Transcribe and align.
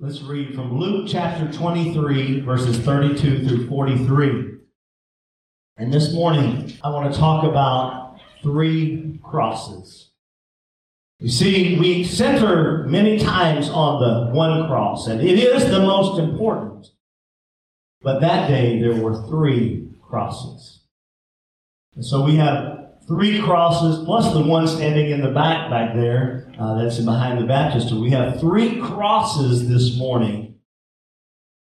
Let's 0.00 0.22
read 0.22 0.54
from 0.54 0.78
Luke 0.78 1.08
chapter 1.08 1.50
23, 1.52 2.42
verses 2.42 2.78
32 2.78 3.48
through 3.48 3.66
43. 3.66 4.58
And 5.76 5.92
this 5.92 6.14
morning, 6.14 6.72
I 6.84 6.90
want 6.90 7.12
to 7.12 7.18
talk 7.18 7.42
about 7.42 8.20
three 8.40 9.18
crosses. 9.24 10.10
You 11.18 11.28
see, 11.28 11.80
we 11.80 12.04
center 12.04 12.84
many 12.86 13.18
times 13.18 13.68
on 13.70 14.00
the 14.00 14.32
one 14.32 14.68
cross, 14.68 15.08
and 15.08 15.20
it 15.20 15.36
is 15.36 15.68
the 15.68 15.80
most 15.80 16.20
important. 16.20 16.86
But 18.00 18.20
that 18.20 18.46
day, 18.46 18.80
there 18.80 19.02
were 19.02 19.26
three 19.26 19.88
crosses. 20.00 20.82
And 21.96 22.04
so 22.04 22.22
we 22.24 22.36
have 22.36 22.77
three 23.08 23.42
crosses, 23.42 24.04
plus 24.04 24.32
the 24.32 24.42
one 24.42 24.68
standing 24.68 25.10
in 25.10 25.20
the 25.20 25.30
back 25.30 25.70
back 25.70 25.94
there, 25.94 26.52
uh, 26.60 26.80
that's 26.80 26.98
behind 27.00 27.40
the 27.40 27.46
baptistry. 27.46 27.98
We 27.98 28.10
have 28.10 28.38
three 28.38 28.80
crosses 28.80 29.68
this 29.68 29.98
morning 29.98 30.48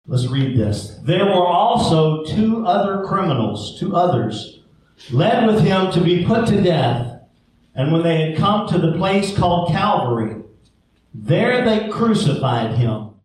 Let's 0.09 0.27
read 0.27 0.57
this. 0.57 0.97
There 1.03 1.25
were 1.25 1.45
also 1.45 2.23
two 2.23 2.65
other 2.65 3.03
criminals, 3.03 3.77
two 3.77 3.93
others, 3.93 4.61
led 5.11 5.45
with 5.45 5.61
him 5.61 5.91
to 5.91 5.99
be 5.99 6.25
put 6.25 6.47
to 6.47 6.61
death. 6.61 7.19
And 7.75 7.91
when 7.91 8.03
they 8.03 8.21
had 8.21 8.37
come 8.37 8.67
to 8.69 8.77
the 8.77 8.93
place 8.93 9.37
called 9.37 9.69
Calvary, 9.69 10.43
there 11.13 11.65
they 11.65 11.89
crucified 11.89 12.77
him. 12.77 13.15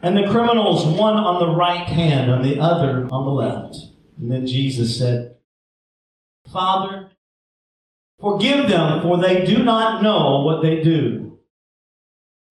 And 0.00 0.18
the 0.18 0.30
criminals, 0.30 0.84
one 0.84 1.16
on 1.16 1.40
the 1.40 1.56
right 1.56 1.86
hand 1.86 2.30
and 2.30 2.44
the 2.44 2.60
other 2.60 3.08
on 3.10 3.24
the 3.24 3.30
left. 3.30 3.76
And 4.18 4.30
then 4.30 4.46
Jesus 4.46 4.98
said, 4.98 5.36
Father, 6.52 7.10
forgive 8.20 8.68
them, 8.68 9.02
for 9.02 9.18
they 9.18 9.44
do 9.44 9.62
not 9.62 10.02
know 10.02 10.42
what 10.42 10.62
they 10.62 10.82
do. 10.82 11.38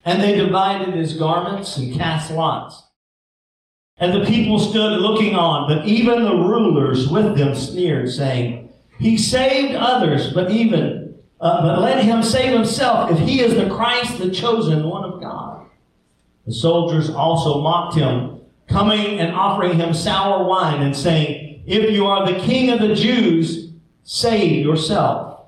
And 0.04 0.22
they 0.22 0.34
divided 0.34 0.94
his 0.94 1.14
garments 1.14 1.76
and 1.76 1.94
cast 1.94 2.30
lots. 2.30 2.82
And 3.98 4.14
the 4.14 4.24
people 4.24 4.58
stood 4.58 5.00
looking 5.00 5.34
on, 5.34 5.68
but 5.68 5.86
even 5.86 6.24
the 6.24 6.34
rulers 6.34 7.08
with 7.08 7.36
them 7.36 7.54
sneered, 7.54 8.10
saying, 8.10 8.72
He 8.98 9.18
saved 9.18 9.74
others, 9.74 10.32
but 10.32 10.50
even, 10.50 11.18
uh, 11.38 11.60
but 11.60 11.82
let 11.82 12.02
him 12.02 12.22
save 12.22 12.54
himself 12.54 13.10
if 13.10 13.18
he 13.18 13.42
is 13.42 13.54
the 13.54 13.68
Christ, 13.68 14.18
the 14.18 14.30
chosen 14.30 14.84
one 14.84 15.04
of 15.04 15.20
God. 15.20 15.66
The 16.46 16.54
soldiers 16.54 17.10
also 17.10 17.60
mocked 17.60 17.94
him, 17.94 18.40
coming 18.68 19.20
and 19.20 19.34
offering 19.34 19.78
him 19.78 19.92
sour 19.92 20.44
wine 20.44 20.80
and 20.80 20.96
saying, 20.96 21.64
If 21.66 21.90
you 21.90 22.06
are 22.06 22.26
the 22.26 22.40
king 22.40 22.70
of 22.70 22.80
the 22.80 22.94
Jews, 22.94 23.69
save 24.12 24.64
yourself. 24.66 25.46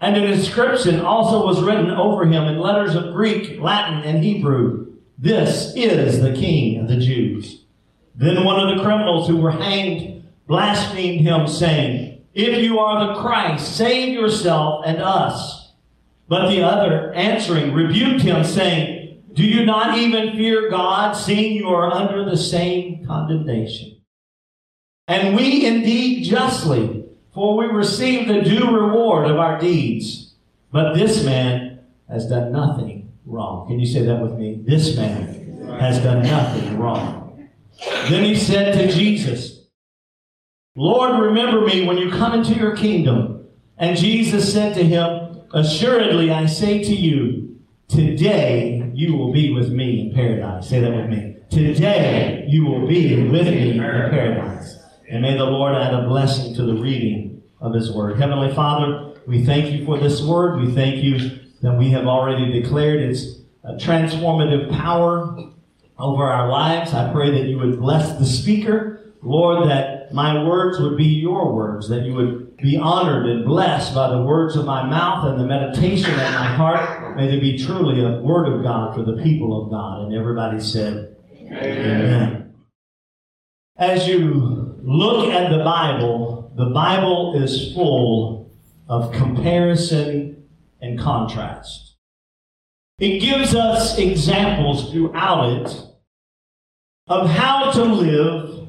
And 0.00 0.16
an 0.16 0.24
inscription 0.24 1.00
also 1.00 1.44
was 1.44 1.62
written 1.62 1.90
over 1.90 2.24
him 2.24 2.44
in 2.44 2.58
letters 2.58 2.94
of 2.94 3.12
Greek, 3.12 3.60
Latin, 3.60 4.00
and 4.04 4.24
Hebrew. 4.24 4.94
This 5.18 5.74
is 5.76 6.22
the 6.22 6.32
king 6.32 6.80
of 6.80 6.88
the 6.88 6.96
Jews. 6.96 7.64
Then 8.14 8.42
one 8.42 8.58
of 8.58 8.74
the 8.74 8.82
criminals 8.82 9.28
who 9.28 9.36
were 9.36 9.50
hanged 9.50 10.24
blasphemed 10.46 11.20
him, 11.20 11.46
saying, 11.46 12.24
If 12.32 12.62
you 12.62 12.78
are 12.78 13.06
the 13.06 13.20
Christ, 13.20 13.76
save 13.76 14.14
yourself 14.14 14.84
and 14.86 15.02
us. 15.02 15.74
But 16.26 16.48
the 16.48 16.62
other, 16.62 17.12
answering, 17.12 17.74
rebuked 17.74 18.22
him, 18.22 18.44
saying, 18.44 19.24
Do 19.34 19.44
you 19.44 19.66
not 19.66 19.98
even 19.98 20.34
fear 20.34 20.70
God, 20.70 21.12
seeing 21.12 21.54
you 21.54 21.68
are 21.68 21.92
under 21.92 22.24
the 22.24 22.38
same 22.38 23.04
condemnation? 23.04 24.00
And 25.06 25.36
we 25.36 25.66
indeed 25.66 26.24
justly, 26.24 27.03
for 27.34 27.56
we 27.56 27.66
receive 27.66 28.28
the 28.28 28.42
due 28.42 28.70
reward 28.70 29.28
of 29.30 29.38
our 29.38 29.58
deeds. 29.58 30.34
But 30.70 30.94
this 30.94 31.24
man 31.24 31.80
has 32.08 32.28
done 32.28 32.52
nothing 32.52 33.12
wrong. 33.26 33.66
Can 33.66 33.80
you 33.80 33.86
say 33.86 34.04
that 34.04 34.22
with 34.22 34.32
me? 34.32 34.62
This 34.64 34.96
man 34.96 35.78
has 35.80 35.98
done 36.02 36.22
nothing 36.22 36.78
wrong. 36.78 37.50
Then 38.08 38.24
he 38.24 38.36
said 38.36 38.74
to 38.74 38.92
Jesus, 38.92 39.66
Lord, 40.76 41.20
remember 41.20 41.60
me 41.62 41.86
when 41.86 41.98
you 41.98 42.10
come 42.10 42.34
into 42.34 42.54
your 42.54 42.76
kingdom. 42.76 43.46
And 43.78 43.96
Jesus 43.96 44.52
said 44.52 44.74
to 44.74 44.84
him, 44.84 45.42
Assuredly, 45.52 46.30
I 46.30 46.46
say 46.46 46.82
to 46.82 46.94
you, 46.94 47.60
today 47.88 48.90
you 48.94 49.16
will 49.16 49.32
be 49.32 49.52
with 49.52 49.70
me 49.70 50.00
in 50.00 50.14
paradise. 50.14 50.68
Say 50.68 50.80
that 50.80 50.94
with 50.94 51.08
me. 51.08 51.36
Today 51.50 52.44
you 52.48 52.64
will 52.64 52.86
be 52.86 53.28
with 53.28 53.46
me 53.46 53.70
in 53.72 53.78
paradise. 53.78 54.83
And 55.08 55.22
may 55.22 55.36
the 55.36 55.44
Lord 55.44 55.74
add 55.74 55.94
a 55.94 56.08
blessing 56.08 56.54
to 56.54 56.62
the 56.62 56.74
reading 56.74 57.42
of 57.60 57.74
his 57.74 57.92
word. 57.92 58.18
Heavenly 58.18 58.54
Father, 58.54 59.14
we 59.26 59.44
thank 59.44 59.72
you 59.72 59.84
for 59.84 59.98
this 59.98 60.22
word. 60.22 60.60
We 60.60 60.72
thank 60.72 61.02
you 61.02 61.40
that 61.62 61.78
we 61.78 61.90
have 61.90 62.06
already 62.06 62.52
declared 62.52 63.00
its 63.00 63.40
uh, 63.64 63.72
transformative 63.72 64.70
power 64.70 65.50
over 65.98 66.24
our 66.24 66.48
lives. 66.48 66.92
I 66.92 67.12
pray 67.12 67.30
that 67.30 67.48
you 67.48 67.58
would 67.58 67.80
bless 67.80 68.18
the 68.18 68.26
speaker. 68.26 69.12
Lord, 69.22 69.70
that 69.70 70.12
my 70.12 70.44
words 70.44 70.78
would 70.78 70.98
be 70.98 71.06
your 71.06 71.54
words, 71.54 71.88
that 71.88 72.04
you 72.04 72.12
would 72.12 72.56
be 72.58 72.76
honored 72.76 73.26
and 73.26 73.44
blessed 73.44 73.94
by 73.94 74.10
the 74.10 74.22
words 74.22 74.56
of 74.56 74.66
my 74.66 74.84
mouth 74.84 75.26
and 75.26 75.40
the 75.40 75.46
meditation 75.46 76.10
of 76.10 76.18
my 76.18 76.46
heart. 76.54 77.16
May 77.16 77.28
they 77.28 77.40
be 77.40 77.56
truly 77.58 78.04
a 78.04 78.20
word 78.20 78.46
of 78.46 78.62
God 78.62 78.94
for 78.94 79.02
the 79.02 79.22
people 79.22 79.62
of 79.62 79.70
God. 79.70 80.02
And 80.02 80.14
everybody 80.14 80.60
said, 80.60 81.16
Amen. 81.40 81.60
Amen. 81.60 82.54
As 83.76 84.06
you 84.06 84.63
look 84.84 85.28
at 85.28 85.50
the 85.50 85.64
Bible, 85.64 86.52
the 86.56 86.66
Bible 86.66 87.42
is 87.42 87.72
full 87.72 88.50
of 88.88 89.12
comparison 89.12 90.44
and 90.80 90.98
contrast. 90.98 91.96
It 92.98 93.18
gives 93.20 93.54
us 93.54 93.98
examples 93.98 94.92
throughout 94.92 95.48
it 95.48 95.86
of 97.08 97.28
how 97.28 97.70
to 97.72 97.84
live 97.84 98.68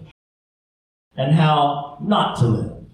and 1.17 1.33
how 1.33 1.97
not 2.01 2.37
to 2.37 2.47
live. 2.47 2.85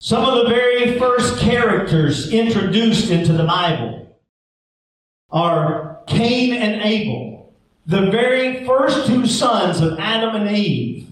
Some 0.00 0.24
of 0.24 0.42
the 0.42 0.48
very 0.48 0.98
first 0.98 1.38
characters 1.38 2.32
introduced 2.32 3.10
into 3.10 3.32
the 3.32 3.44
Bible 3.44 4.18
are 5.30 6.00
Cain 6.06 6.54
and 6.54 6.82
Abel, 6.82 7.54
the 7.86 8.10
very 8.10 8.64
first 8.64 9.06
two 9.06 9.26
sons 9.26 9.80
of 9.80 9.98
Adam 9.98 10.36
and 10.36 10.56
Eve. 10.56 11.06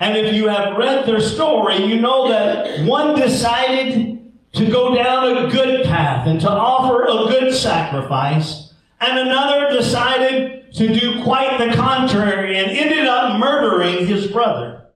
And 0.00 0.16
if 0.16 0.34
you 0.34 0.48
have 0.48 0.78
read 0.78 1.06
their 1.06 1.20
story, 1.20 1.84
you 1.84 2.00
know 2.00 2.28
that 2.28 2.86
one 2.86 3.14
decided 3.14 4.32
to 4.54 4.66
go 4.66 4.94
down 4.94 5.36
a 5.36 5.50
good 5.50 5.84
path 5.84 6.26
and 6.26 6.40
to 6.40 6.50
offer 6.50 7.04
a 7.04 7.28
good 7.28 7.54
sacrifice, 7.54 8.72
and 8.98 9.18
another 9.18 9.70
decided 9.70 10.72
to 10.72 10.88
do 10.88 11.22
quite 11.22 11.58
the 11.58 11.76
contrary 11.76 12.56
and 12.56 12.70
ended 12.70 13.06
up 13.06 13.38
murdering 13.38 14.06
his 14.06 14.26
brother. 14.26 14.86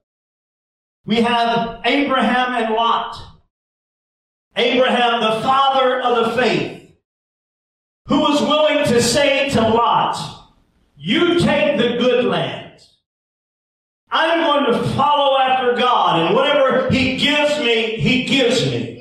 We 1.05 1.17
have 1.17 1.81
Abraham 1.85 2.63
and 2.63 2.73
Lot. 2.73 3.15
Abraham, 4.55 5.21
the 5.21 5.41
father 5.41 6.01
of 6.01 6.25
the 6.25 6.41
faith, 6.41 6.91
who 8.07 8.21
was 8.21 8.41
willing 8.41 8.85
to 8.85 9.01
say 9.01 9.49
to 9.49 9.61
Lot, 9.61 10.17
You 10.97 11.39
take 11.39 11.77
the 11.77 11.97
good 11.97 12.25
land. 12.25 12.64
I'm 14.15 14.41
going 14.43 14.73
to 14.73 14.89
follow 14.95 15.37
after 15.37 15.75
God, 15.75 16.21
and 16.21 16.35
whatever 16.35 16.89
He 16.89 17.17
gives 17.17 17.59
me, 17.59 17.97
He 17.97 18.25
gives 18.25 18.65
me. 18.65 18.95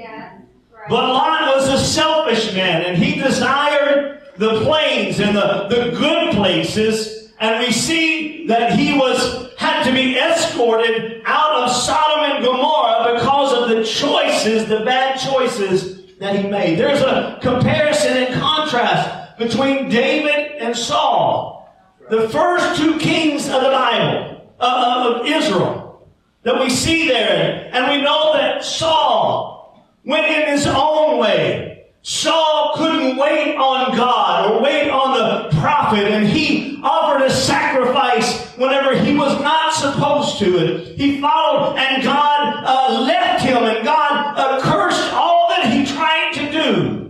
But 0.89 1.09
Lot 1.09 1.57
was 1.57 1.69
a 1.69 1.79
selfish 1.79 2.53
man, 2.55 2.83
and 2.83 3.03
he 3.03 3.21
desired 3.21 4.21
the 4.37 4.61
plains 4.61 5.21
and 5.21 5.35
the, 5.35 5.67
the 5.69 5.97
good 5.97 6.35
places, 6.35 7.33
and 7.41 7.65
we 7.65 7.73
see 7.73 8.47
that 8.49 8.79
he 8.79 8.99
was 8.99 9.53
had 9.57 9.85
to 9.85 9.93
be 9.93 10.19
escorted 10.19 11.23
out 11.25 11.63
of 11.63 11.71
Sodom 11.71 12.33
and 12.33 12.45
Gomorrah 12.45 13.15
because 13.15 13.53
of 13.55 13.69
the 13.71 13.85
choices, 13.85 14.67
the 14.67 14.85
bad 14.85 15.19
choices 15.19 16.19
that 16.19 16.37
he 16.37 16.49
made. 16.49 16.79
There's 16.79 17.01
a 17.01 17.39
comparison 17.41 18.17
and 18.17 18.35
contrast 18.35 19.39
between 19.39 19.89
David 19.89 20.57
and 20.61 20.77
Saul, 20.77 21.73
the 22.11 22.29
first 22.29 22.79
two 22.81 22.99
kings 22.99 23.49
of 23.49 23.63
the 23.63 23.71
Bible, 23.71 24.34
of 24.65 25.27
Israel, 25.27 26.09
that 26.43 26.61
we 26.61 26.71
see 26.71 27.09
there. 27.09 27.71
And 27.73 27.91
we 27.91 28.03
know 28.03 28.33
that 28.35 28.65
Saul 28.65 29.85
went 30.05 30.27
in 30.27 30.49
his 30.49 30.67
own 30.67 31.19
way. 31.19 31.87
Saul 32.03 32.75
couldn't 32.77 33.17
wait 33.17 33.57
on 33.57 33.97
God 33.97 34.51
or 34.51 34.63
wait 34.63 34.91
on 34.91 35.17
the 35.17 35.57
prophet, 35.59 36.05
and 36.05 36.29
he 36.29 36.79
offered 36.83 37.25
a 37.25 37.31
sacrifice 37.31 38.47
whenever 38.57 38.95
he 38.95 39.17
was 39.17 39.41
not 39.41 39.73
supposed 39.73 40.39
to. 40.39 40.59
And 40.59 40.99
he 41.01 41.19
followed, 41.21 41.79
and 41.79 42.03
God 42.03 42.63
uh, 42.67 43.01
left 43.01 43.43
him, 43.43 43.63
and 43.63 43.83
God 43.85 44.39
uh, 44.39 44.61
cursed 44.61 45.13
all 45.15 45.49
that 45.49 45.73
he 45.73 45.87
tried 45.87 46.33
to 46.35 46.53
do. 46.53 47.01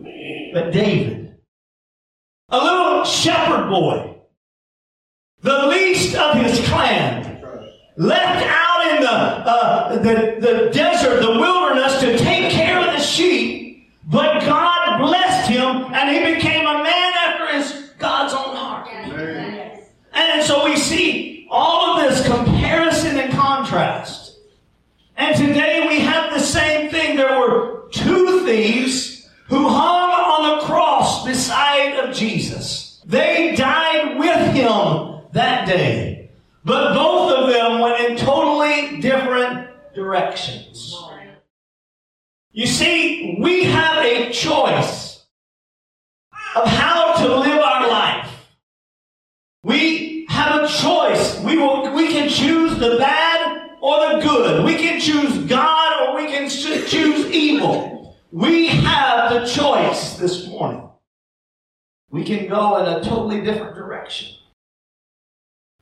But 0.52 0.72
David, 0.72 1.34
a 2.50 2.58
little 2.58 3.04
shepherd 3.04 3.68
boy, 3.68 4.16
the 5.40 5.66
least 5.66 6.14
of 6.14 6.36
his 6.36 6.64
clan, 6.68 7.23
left 7.96 8.44
out 8.46 8.96
in 8.96 9.02
the, 9.02 9.10
uh, 9.10 9.96
the, 9.96 10.36
the 10.40 10.70
desert, 10.72 11.20
the 11.20 11.38
wilderness, 11.38 12.00
to 12.00 12.18
take 12.18 12.50
care 12.52 12.78
of 12.78 12.86
the 12.86 13.00
sheep, 13.00 13.88
but 14.06 14.40
God 14.40 14.98
blessed 14.98 15.50
him 15.50 15.92
and 15.94 16.10
he 16.10 16.34
became 16.34 16.53
We 62.24 62.38
can 62.38 62.48
go 62.48 62.78
in 62.78 62.86
a 62.86 63.04
totally 63.04 63.42
different 63.42 63.74
direction. 63.74 64.34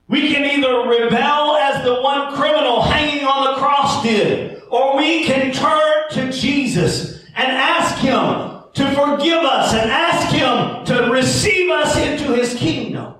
We 0.08 0.34
can 0.34 0.44
either 0.44 0.88
rebel 0.88 1.54
as 1.54 1.84
the 1.84 2.02
one 2.02 2.34
criminal 2.34 2.82
hanging 2.82 3.24
on 3.24 3.44
the 3.44 3.60
cross 3.60 4.02
did, 4.02 4.60
or 4.68 4.96
we 4.96 5.22
can 5.22 5.52
turn 5.52 6.10
to 6.10 6.32
Jesus 6.32 7.22
and 7.36 7.46
ask 7.46 7.96
Him 7.98 8.64
to 8.72 8.90
forgive 8.92 9.44
us 9.44 9.72
and 9.72 9.88
ask 9.88 10.34
Him 10.34 10.84
to 10.86 11.12
receive 11.12 11.70
us 11.70 11.96
into 11.96 12.34
His 12.34 12.54
kingdom. 12.54 13.14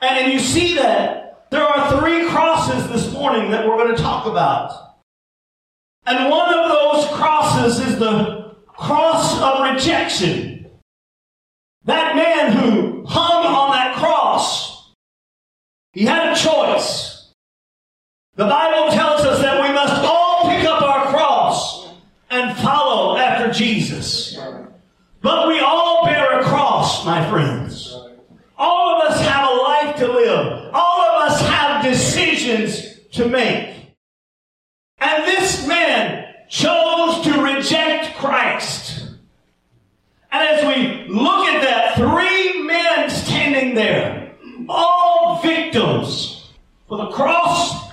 And 0.00 0.26
if 0.26 0.32
you 0.32 0.40
see 0.40 0.74
that 0.74 1.46
there 1.52 1.62
are 1.62 2.00
three 2.00 2.28
crosses 2.30 2.88
this 2.88 3.12
morning 3.12 3.52
that 3.52 3.64
we're 3.64 3.76
going 3.76 3.94
to 3.94 4.02
talk 4.02 4.26
about. 4.26 4.96
And 6.06 6.28
one 6.28 6.52
of 6.52 6.68
those 6.68 7.06
crosses 7.16 7.78
is 7.78 8.00
the 8.00 8.56
cross 8.66 9.40
of 9.40 9.72
rejection. 9.72 10.51
That 11.84 12.14
man 12.14 12.52
who 12.52 13.04
hung 13.06 13.44
on 13.44 13.70
that 13.72 13.96
cross, 13.96 14.92
he 15.92 16.04
had 16.04 16.32
a 16.32 16.36
choice. 16.36 17.32
The 18.36 18.44
Bible 18.44 18.92
tells 18.92 19.22
us 19.22 19.40
that 19.42 19.62
we 19.62 19.74
must 19.74 20.02
all 20.04 20.48
pick 20.48 20.64
up 20.64 20.80
our 20.82 21.06
cross 21.06 21.88
and 22.30 22.56
follow 22.58 23.16
after 23.16 23.52
Jesus. 23.52 24.38
But 25.20 25.48
we 25.48 25.60
all 25.60 26.04
bear 26.04 26.40
a 26.40 26.42
cross, 26.44 27.04
my 27.04 27.28
friends. 27.30 27.94
All 28.56 28.96
of 28.96 29.10
us 29.10 29.20
have 29.20 29.50
a 29.50 29.54
life 29.54 29.96
to 29.96 30.06
live. 30.06 30.70
All 30.72 31.00
of 31.00 31.30
us 31.30 31.40
have 31.42 31.84
decisions 31.84 33.00
to 33.12 33.28
make. 33.28 33.96
And 34.98 35.24
this 35.24 35.66
man 35.66 36.26
chose 36.48 37.24
to 37.24 37.42
reject 37.42 38.16
Christ. 38.16 39.08
And 40.30 40.48
as 40.48 40.64
we 40.64 41.12
look 41.12 41.46
at 41.46 41.62
that, 41.62 41.96
three 41.96 42.62
men 42.62 43.10
standing 43.10 43.74
there, 43.74 44.34
all 44.68 45.40
victims 45.42 46.52
for 46.88 46.98
the 46.98 47.01
cross, 47.12 47.90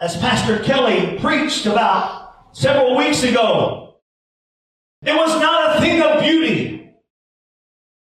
as 0.00 0.16
Pastor 0.16 0.58
Kelly 0.60 1.18
preached 1.18 1.66
about 1.66 2.48
several 2.52 2.96
weeks 2.96 3.22
ago. 3.22 3.94
It 5.02 5.14
was 5.14 5.40
not 5.40 5.76
a 5.76 5.80
thing 5.80 6.00
of 6.02 6.20
beauty. 6.20 6.90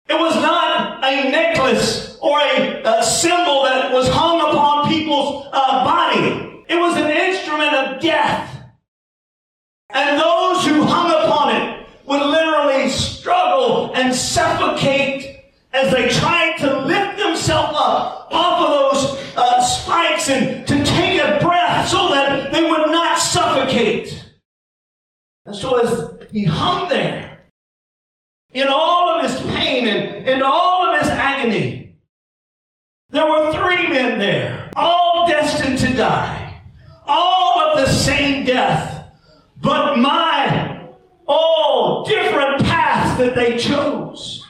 It 0.09 0.19
was 0.19 0.35
not 0.37 1.05
a 1.05 1.31
necklace 1.31 2.19
or 2.21 2.39
a, 2.39 2.83
a 2.85 3.03
symbol 3.03 3.65
that 3.65 3.93
was 3.93 4.09
hung 4.09 4.41
upon 4.41 4.89
people's 4.89 5.47
uh, 5.53 5.85
body. 5.85 6.65
It 6.69 6.77
was 6.77 6.97
an 6.97 7.11
instrument 7.11 7.75
of 7.75 8.03
death. 8.03 8.49
And 9.91 10.21
those 10.21 10.67
who 10.67 10.83
hung 10.85 11.11
upon 11.11 11.57
it 11.57 11.87
would 12.07 12.23
literally 12.23 12.89
struggle 12.91 13.95
and 13.95 14.15
suffocate 14.15 15.45
as 15.73 15.93
they 15.93 16.09
tried 16.09 16.57
to 16.59 16.81
lift 16.81 17.19
themselves 17.19 17.77
up 17.79 18.29
off 18.31 18.62
to 20.27 20.85
take 20.85 21.21
a 21.21 21.39
breath 21.41 21.89
so 21.89 22.09
that 22.11 22.53
they 22.53 22.63
would 22.63 22.91
not 22.91 23.19
suffocate. 23.19 24.31
And 25.45 25.57
so 25.57 25.79
as 25.79 26.31
he 26.31 26.45
hung 26.45 26.89
there, 26.89 27.41
in 28.53 28.69
all 28.69 29.09
of 29.09 29.25
his 29.29 29.41
pain 29.53 29.89
and 29.89 30.29
in 30.29 30.43
all 30.43 30.87
of 30.87 31.01
his 31.01 31.09
agony, 31.09 31.97
there 33.11 33.27
were 33.27 33.53
three 33.53 33.89
men 33.89 34.19
there, 34.19 34.71
all 34.77 35.27
destined 35.27 35.79
to 35.79 35.93
die, 35.97 36.63
all 37.07 37.61
of 37.61 37.79
the 37.79 37.91
same 37.91 38.45
death, 38.45 39.13
but 39.61 39.99
my, 39.99 40.89
all 41.27 42.05
different 42.05 42.63
paths 42.63 43.19
that 43.19 43.35
they 43.35 43.59
chose. 43.59 44.45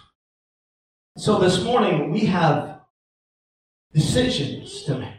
So 1.17 1.39
this 1.39 1.63
morning 1.63 2.11
we 2.11 2.21
have 2.21 2.81
decisions 3.93 4.85
to 4.85 4.99
make. 4.99 5.12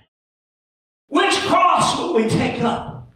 Will 2.13 2.21
we 2.21 2.29
take 2.29 2.61
up? 2.61 3.11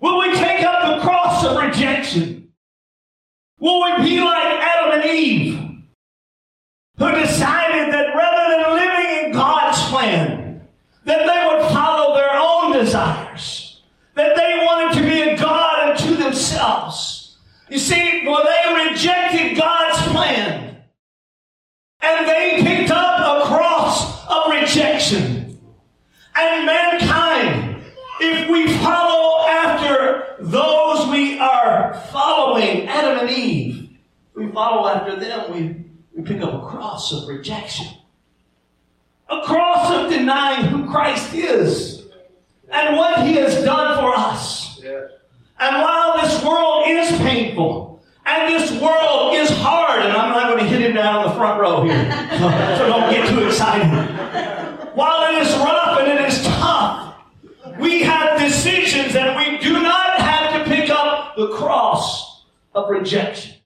Will 0.00 0.18
we 0.18 0.34
take 0.34 0.64
up 0.64 0.96
the 0.96 1.02
cross 1.02 1.44
of 1.44 1.62
rejection? 1.62 2.50
Will 3.58 3.82
we 3.84 4.04
be 4.08 4.18
like 4.18 4.44
Adam 4.44 4.98
and 4.98 5.10
Eve, 5.10 5.58
who 6.96 7.10
decided 7.10 7.92
that 7.92 8.14
rather 8.16 8.62
than 8.62 8.76
living 8.76 9.26
in 9.26 9.32
God's 9.32 9.78
plan, 9.90 10.62
that 11.04 11.18
they 11.18 11.46
would 11.46 11.70
follow 11.70 12.14
their 12.14 12.30
own 12.32 12.72
desires, 12.72 13.82
that 14.14 14.36
they 14.36 14.64
wanted 14.64 14.98
to 14.98 15.02
be 15.02 15.20
a 15.20 15.36
God 15.36 15.90
unto 15.90 16.16
themselves? 16.16 17.36
You 17.68 17.78
see, 17.78 18.22
well, 18.26 18.42
they 18.42 18.88
rejected 18.88 19.58
God's 19.58 19.98
plan, 20.08 20.82
and 22.00 22.26
they 22.26 22.62
picked 22.62 22.90
up 22.90 23.18
a 23.20 23.46
cross 23.48 24.26
of 24.28 24.50
rejection. 24.50 25.40
And 26.34 26.64
mankind, 26.64 26.91
if 28.22 28.48
we 28.48 28.72
follow 28.78 29.46
after 29.48 30.36
those 30.40 31.08
we 31.08 31.38
are 31.38 31.94
following, 32.12 32.86
Adam 32.86 33.26
and 33.26 33.30
Eve, 33.30 33.90
if 34.30 34.36
we 34.36 34.52
follow 34.52 34.88
after 34.88 35.16
them, 35.16 35.52
we, 35.52 35.84
we 36.14 36.22
pick 36.22 36.40
up 36.42 36.54
a 36.54 36.66
cross 36.66 37.12
of 37.12 37.28
rejection. 37.28 37.86
A 39.28 39.42
cross 39.42 39.92
of 39.92 40.10
denying 40.10 40.66
who 40.66 40.90
Christ 40.90 41.34
is 41.34 42.04
and 42.70 42.96
what 42.96 43.26
he 43.26 43.34
has 43.34 43.62
done 43.64 43.98
for 43.98 44.14
us. 44.14 44.80
And 45.58 45.76
while 45.82 46.20
this 46.20 46.44
world 46.44 46.84
is 46.88 47.10
painful, 47.18 48.02
and 48.24 48.52
this 48.52 48.70
world 48.80 49.34
is 49.34 49.50
hard, 49.50 50.02
and 50.02 50.12
I'm 50.12 50.30
not 50.30 50.48
going 50.48 50.64
to 50.64 50.70
hit 50.70 50.80
him 50.80 50.94
down 50.94 51.16
on 51.16 51.28
the 51.28 51.34
front 51.34 51.60
row 51.60 51.82
here, 51.82 52.10
so, 52.32 52.38
so 52.78 52.86
don't 52.86 53.10
get 53.10 53.28
too 53.28 53.46
excited. 53.46 53.86
While 54.94 55.34
it 55.34 55.42
is 55.42 55.56
rough 55.56 55.98
and 56.00 56.08
it 56.08 56.28
is 56.28 56.31
we 57.82 58.02
have 58.02 58.38
decisions 58.38 59.16
and 59.16 59.36
we 59.36 59.58
do 59.58 59.82
not 59.82 60.20
have 60.20 60.54
to 60.54 60.70
pick 60.70 60.88
up 60.88 61.34
the 61.36 61.48
cross 61.48 62.44
of 62.74 62.88
rejection. 62.88 63.56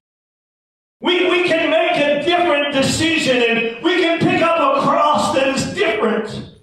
We, 1.01 1.31
we 1.31 1.45
can 1.45 1.71
make 1.71 1.93
a 1.93 2.25
different 2.25 2.73
decision 2.73 3.37
and 3.37 3.85
we 3.85 4.01
can 4.01 4.19
pick 4.19 4.41
up 4.41 4.79
a 4.79 4.81
cross 4.81 5.35
that 5.35 5.49
is 5.49 5.75
different. 5.75 6.57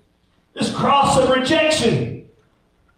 This 0.53 0.73
cross 0.73 1.17
of 1.19 1.29
rejection. 1.29 2.27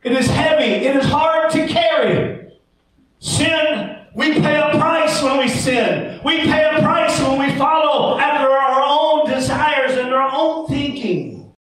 It 0.03 0.13
is 0.13 0.27
heavy. 0.27 0.85
It 0.85 0.95
is 0.95 1.05
hard 1.05 1.51
to 1.51 1.67
carry. 1.67 2.53
Sin, 3.19 4.05
we 4.15 4.39
pay 4.39 4.55
a 4.55 4.77
price 4.79 5.21
when 5.21 5.37
we 5.37 5.49
sin. 5.49 6.21
We 6.23 6.43
pay 6.43 6.63
a 6.63 6.81
price 6.81 7.19
when 7.21 7.39
we 7.39 7.57
follow 7.57 8.17
after 8.19 8.47
our 8.47 8.83
own 8.87 9.29
desires 9.29 9.97
and 9.97 10.13
our 10.13 10.29
own 10.31 10.67
thinking. 10.67 11.53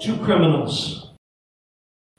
Two 0.00 0.16
criminals. 0.18 0.97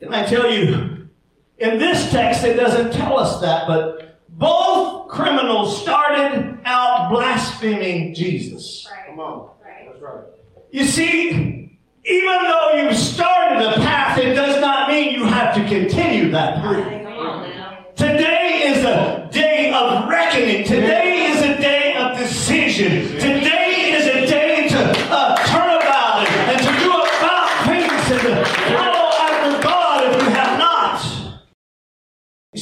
And 0.01 0.15
I 0.15 0.25
tell 0.25 0.50
you, 0.50 1.10
in 1.58 1.77
this 1.77 2.10
text, 2.10 2.44
it 2.44 2.56
doesn't 2.56 2.94
tell 2.94 3.20
us 3.20 3.41
that, 3.41 3.68
but 3.68 4.20
both 4.29 5.10
criminals 5.10 5.82
started 5.82 6.58
out 6.63 7.12
blaspheming 7.12 8.13
Jesus. 8.13 8.88
Come 9.08 9.20
on. 9.20 9.50
That's 9.86 10.01
right. 10.01 10.24
You 10.72 10.86
see, 10.86 11.77
even 12.06 12.44
though 12.44 12.74
you've 12.75 12.96
started 12.96 13.62
a 13.68 13.74
path, 13.82 14.18
it 14.18 14.36
does 14.36 14.62
not 14.62 14.88
mean 14.89 15.13
you 15.13 15.25
have 15.25 15.53
to 15.56 15.68
continue 15.68 16.32
that 16.32 16.62
path. 16.62 17.03
Come 17.03 17.13
on 17.13 17.50
now. 17.50 17.86
Today 17.96 18.62
is 18.68 18.86
a 18.86 19.27
day 19.34 19.74
of 19.74 20.08
reckoning. 20.08 20.63
Today 20.63 21.32
is 21.32 21.41
a 21.41 21.62
day 21.62 21.96
of 21.98 22.18
decision. 22.18 23.20
Today 23.20 23.38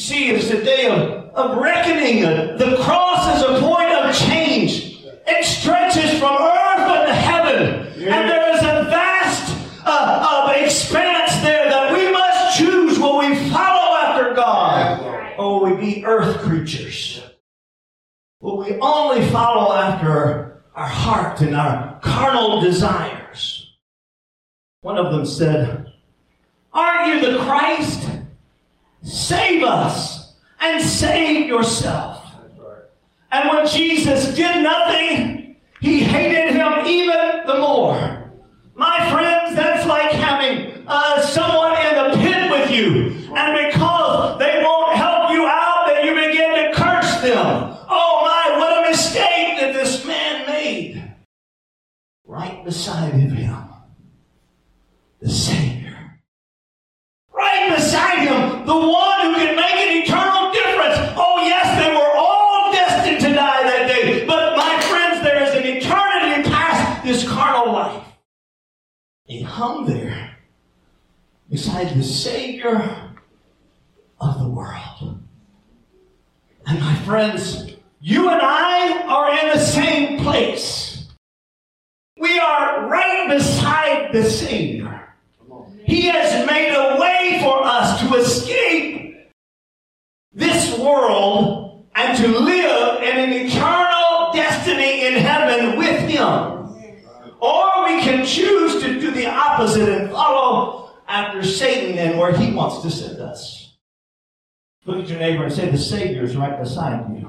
see 0.07 0.29
it 0.29 0.37
as 0.37 0.49
the 0.49 0.63
day 0.63 0.87
of, 0.87 1.35
of 1.35 1.57
reckoning. 1.57 2.21
The 2.21 2.77
cross 2.81 3.35
is 3.35 3.43
a 3.43 3.59
point 3.59 3.91
of 3.91 4.15
change. 4.15 5.03
It 5.27 5.43
stretches 5.43 6.17
from 6.17 6.41
earth 6.41 6.79
unto 6.79 7.11
heaven. 7.11 7.93
Yeah. 8.01 8.15
And 8.15 8.29
there 8.29 8.55
is 8.55 8.61
a 8.61 8.89
vast 8.89 9.83
uh, 9.85 10.53
expanse 10.55 11.35
there 11.41 11.69
that 11.69 11.91
we 11.91 12.09
must 12.09 12.57
choose 12.57 12.97
will 12.97 13.19
we 13.19 13.35
follow 13.49 13.97
after 13.97 14.33
God 14.33 15.35
or 15.37 15.59
will 15.59 15.75
we 15.75 15.85
be 15.85 16.05
earth 16.05 16.37
creatures? 16.39 17.21
Will 18.39 18.59
we 18.59 18.79
only 18.79 19.27
follow 19.29 19.73
after 19.73 20.63
our 20.73 20.87
heart 20.87 21.41
and 21.41 21.53
our 21.53 21.99
carnal 22.01 22.61
desires? 22.61 23.75
One 24.81 24.97
of 24.97 25.11
them 25.11 25.25
said, 25.25 25.91
"Are 26.71 27.07
you 27.07 27.19
the 27.19 27.43
Christ? 27.43 28.16
Save 29.07 29.63
us 29.63 30.33
and 30.59 30.83
save 30.83 31.47
yourself. 31.47 32.25
And 33.31 33.49
when 33.49 33.65
Jesus 33.65 34.35
did 34.35 34.61
nothing, 34.61 35.55
he 35.79 36.01
hated 36.01 36.53
him 36.53 36.85
even 36.85 37.45
the 37.45 37.57
more. 37.57 38.33
My 38.75 39.09
friends, 39.09 39.55
that's 39.55 39.87
like 39.87 40.11
having 40.11 40.83
uh, 40.87 41.21
someone 41.21 41.77
in 41.85 41.95
the 41.95 42.17
pit 42.17 42.51
with 42.51 42.69
you. 42.69 43.33
And 43.33 43.69
because 43.69 44.39
they 44.39 44.61
won't 44.61 44.97
help 44.97 45.31
you 45.31 45.45
out, 45.45 45.85
then 45.87 46.05
you 46.05 46.13
begin 46.13 46.55
to 46.55 46.75
curse 46.75 47.21
them. 47.21 47.77
Oh 47.89 48.21
my, 48.25 48.57
what 48.57 48.85
a 48.85 48.89
mistake 48.91 49.57
that 49.59 49.73
this 49.73 50.05
man 50.05 50.45
made. 50.47 51.15
Right 52.25 52.63
beside 52.65 53.13
him, 53.13 53.27
the 55.19 55.29
beside 71.87 71.97
the 71.97 72.03
Savior 72.03 73.13
of 74.19 74.39
the 74.39 74.49
world. 74.49 75.19
And 76.65 76.79
my 76.79 76.95
friends, 77.05 77.75
you 78.01 78.29
and 78.29 78.41
I 78.41 78.56
to 102.89 102.95
send 102.95 103.19
us. 103.19 103.77
Look 104.85 105.03
at 105.03 105.09
your 105.09 105.19
neighbor 105.19 105.43
and 105.43 105.53
say, 105.53 105.69
The 105.69 105.77
Savior 105.77 106.23
is 106.23 106.35
right 106.35 106.57
beside 106.59 107.09
you. 107.09 107.27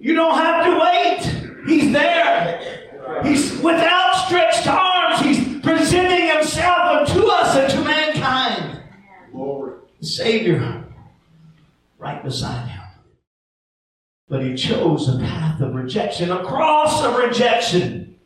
You 0.00 0.14
don't 0.14 0.34
have 0.34 0.64
to 0.64 0.80
wait. 0.80 1.66
He's 1.66 1.92
there. 1.92 3.22
He's 3.22 3.52
with 3.58 3.80
outstretched 3.80 4.66
arms. 4.66 5.20
He's 5.20 5.60
presenting 5.60 6.28
himself 6.28 7.08
unto 7.08 7.26
us 7.26 7.56
and 7.56 7.70
to 7.72 7.84
mankind. 7.84 8.82
The 10.00 10.06
Savior 10.06 10.84
right 11.98 12.24
beside 12.24 12.68
him. 12.68 12.82
But 14.28 14.42
he 14.42 14.54
chose 14.54 15.08
a 15.08 15.18
path 15.18 15.60
of 15.60 15.74
rejection, 15.74 16.30
a 16.30 16.42
cross 16.42 17.04
of 17.04 17.16
rejection. 17.16 18.16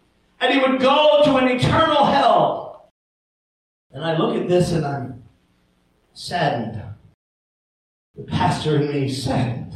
And 0.41 0.55
he 0.55 0.61
would 0.61 0.81
go 0.81 1.23
to 1.25 1.37
an 1.37 1.49
eternal 1.49 2.05
hell. 2.05 2.66
And 3.97 4.05
I 4.05 4.15
look 4.19 4.37
at 4.37 4.47
this 4.47 4.73
and 4.73 4.85
I'm 4.85 5.23
saddened. 6.13 6.83
The 8.15 8.25
pastor 8.25 8.77
and 8.77 8.91
me 8.91 9.09
saddened 9.09 9.75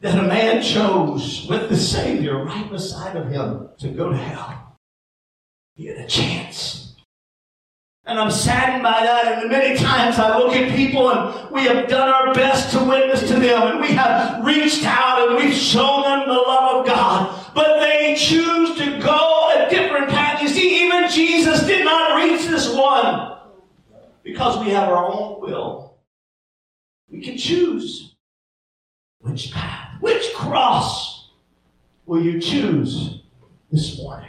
that 0.00 0.18
a 0.18 0.26
man 0.26 0.62
chose 0.62 1.46
with 1.46 1.68
the 1.68 1.76
Savior 1.76 2.42
right 2.42 2.70
beside 2.70 3.14
of 3.14 3.28
him 3.28 3.68
to 3.80 3.88
go 3.88 4.08
to 4.08 4.16
hell. 4.16 4.78
He 5.74 5.88
had 5.88 5.98
a 5.98 6.06
chance. 6.06 6.94
And 8.06 8.18
I'm 8.18 8.30
saddened 8.30 8.82
by 8.82 9.00
that. 9.02 9.42
And 9.42 9.50
many 9.50 9.76
times 9.76 10.18
I 10.18 10.38
look 10.38 10.54
at 10.54 10.74
people 10.74 11.10
and 11.10 11.50
we 11.50 11.64
have 11.64 11.88
done 11.88 12.08
our 12.08 12.32
best 12.32 12.72
to 12.72 12.82
witness 12.82 13.28
to 13.28 13.34
them 13.34 13.72
and 13.72 13.80
we 13.82 13.88
have 13.88 14.42
reached 14.42 14.86
out 14.86 15.28
and 15.28 15.35
because 24.36 24.62
we 24.62 24.70
have 24.70 24.90
our 24.90 25.10
own 25.10 25.40
will. 25.40 25.96
We 27.08 27.22
can 27.22 27.38
choose 27.38 28.16
which 29.20 29.50
path, 29.50 29.98
which 30.00 30.34
cross 30.34 31.30
will 32.04 32.22
you 32.22 32.38
choose 32.38 33.22
this 33.72 33.96
morning? 33.96 34.28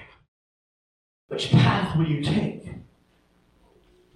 Which 1.28 1.52
path 1.52 1.98
will 1.98 2.08
you 2.08 2.24
take? 2.24 2.70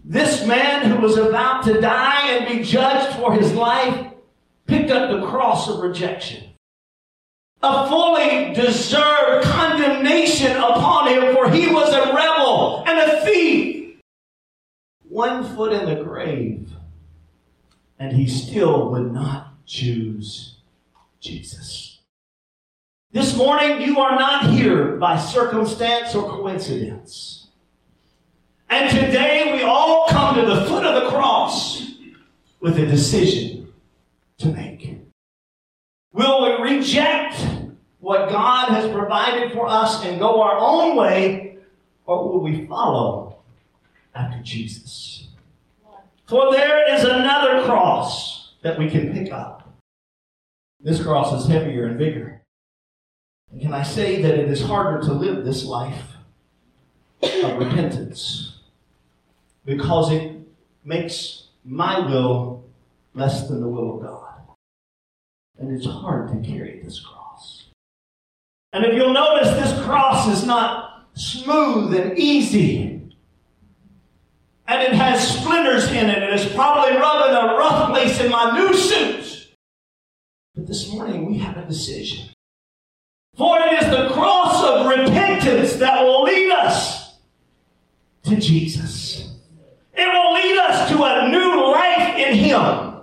This 0.05 0.48
man 0.48 0.89
who 0.89 1.01
was 1.01 1.17
about 1.17 1.65
to 1.65 1.81
die 1.81 2.38
and 2.38 2.48
be 2.48 2.63
judged 2.63 3.17
for 3.17 3.33
his 3.33 3.51
life 3.51 4.13
picked 4.67 4.91
up 4.91 5.12
the 5.12 5.27
cross 5.27 5.67
of 5.67 5.81
rejection. 5.81 6.53
A 7.63 7.89
fully 7.89 8.53
deserved 8.53 9.43
condemnation 9.43 10.55
upon 10.55 11.10
him, 11.10 11.36
for 11.36 11.50
he 11.51 11.67
was 11.67 11.93
a 11.93 12.13
rebel 12.13 12.86
and 12.88 12.98
a 12.98 13.25
thief. 13.25 13.80
One 15.12 15.44
foot 15.44 15.74
in 15.74 15.88
the 15.88 16.01
grave, 16.01 16.72
and 18.00 18.13
he 18.13 18.27
still 18.27 18.91
would 18.91 19.12
not 19.12 19.65
choose 19.65 20.56
Jesus. 21.20 22.00
This 23.12 23.36
morning, 23.36 23.82
you 23.82 24.00
are 24.00 24.15
not 24.15 24.51
here 24.51 24.96
by 24.96 25.20
circumstance 25.20 26.15
or 26.15 26.30
coincidence. 26.30 27.48
And 28.70 28.89
today 28.89 29.51
we 29.51 29.63
all 29.63 30.08
come 30.08 30.36
to 30.36 30.46
the 30.46 30.63
foot 30.68 30.86
of 30.86 31.03
the 31.03 31.10
cross 31.10 31.91
with 32.62 32.80
a 32.80 32.86
decision 32.86 33.68
to 34.38 34.48
make. 34.48 34.98
Will 36.13 36.41
we 36.41 36.72
reject 36.72 37.36
what 38.00 38.30
God 38.30 38.70
has 38.70 38.89
provided 38.89 39.51
for 39.51 39.68
us 39.68 40.06
and 40.06 40.22
go 40.22 40.41
our 40.41 40.58
own 40.58 40.96
way, 40.96 41.58
or 42.06 42.30
will 42.30 42.39
we 42.39 42.65
follow 42.65 43.40
after 44.15 44.41
Jesus? 44.41 45.27
For 46.27 46.51
there 46.51 46.94
is 46.94 47.03
another 47.03 47.63
cross 47.63 48.53
that 48.62 48.77
we 48.77 48.89
can 48.89 49.13
pick 49.13 49.32
up. 49.32 49.77
This 50.80 51.01
cross 51.01 51.34
is 51.34 51.50
heavier 51.50 51.86
and 51.86 51.98
bigger. 51.98 52.41
And 53.51 53.62
can 53.62 53.74
I 53.74 53.84
say 53.84 54.22
that 54.22 54.39
it 54.39 54.50
is 54.50 54.62
harder 54.62 55.01
to 55.08 55.13
live 55.13 55.44
this 55.44 55.65
life 55.65 56.15
of 57.22 57.58
repentance? 57.58 58.51
because 59.65 60.12
it 60.12 60.38
makes 60.84 61.48
my 61.63 62.00
will 62.00 62.63
less 63.13 63.48
than 63.48 63.62
the 63.62 63.68
will 63.68 63.96
of 63.96 64.01
God. 64.01 64.34
And 65.60 65.72
it's 65.72 65.86
hard 65.86 66.30
to 66.30 66.50
carry 66.50 66.82
this 66.84 67.00
cross. 67.00 67.68
And 68.74 68.86
if 68.86 68.96
you'll 68.96 69.13
notice, 69.13 69.50
this 69.50 69.86
cross 69.86 70.27
is 70.27 70.46
not 70.46 71.08
smooth 71.13 71.94
and 71.94 72.18
easy. 72.18 72.90
And 74.72 74.82
it 74.84 74.94
has 74.94 75.38
splinters 75.38 75.92
in 75.92 76.10
it, 76.10 76.24
and 76.24 76.34
it's 76.34 76.50
probably 76.56 76.96
rubbing 76.96 77.36
a 77.36 77.58
rough 77.58 77.90
place 77.90 78.22
in 78.22 78.32
my 78.32 78.58
new 78.58 78.74
suit. 78.74 79.50
But 80.56 80.66
this 80.66 80.90
morning 80.90 81.25
we 81.25 81.40
have 81.40 81.58
a 81.58 81.66
decision. 81.66 82.30
For 83.36 83.60
it 83.60 83.84
is 83.84 83.90
the 83.90 84.12
cross 84.13 84.63
of 84.63 84.88
repentance 84.88 85.74
that 85.74 86.01
will 86.04 86.24
lead 86.24 86.51
us 86.51 87.18
to 88.24 88.38
Jesus. 88.38 89.36
It 89.94 90.08
will 90.08 90.34
lead 90.36 90.58
us 90.60 90.90
to 90.90 91.04
a 91.04 91.28
new 91.28 91.70
life 91.70 92.16
in 92.16 92.36
Him. 92.36 93.01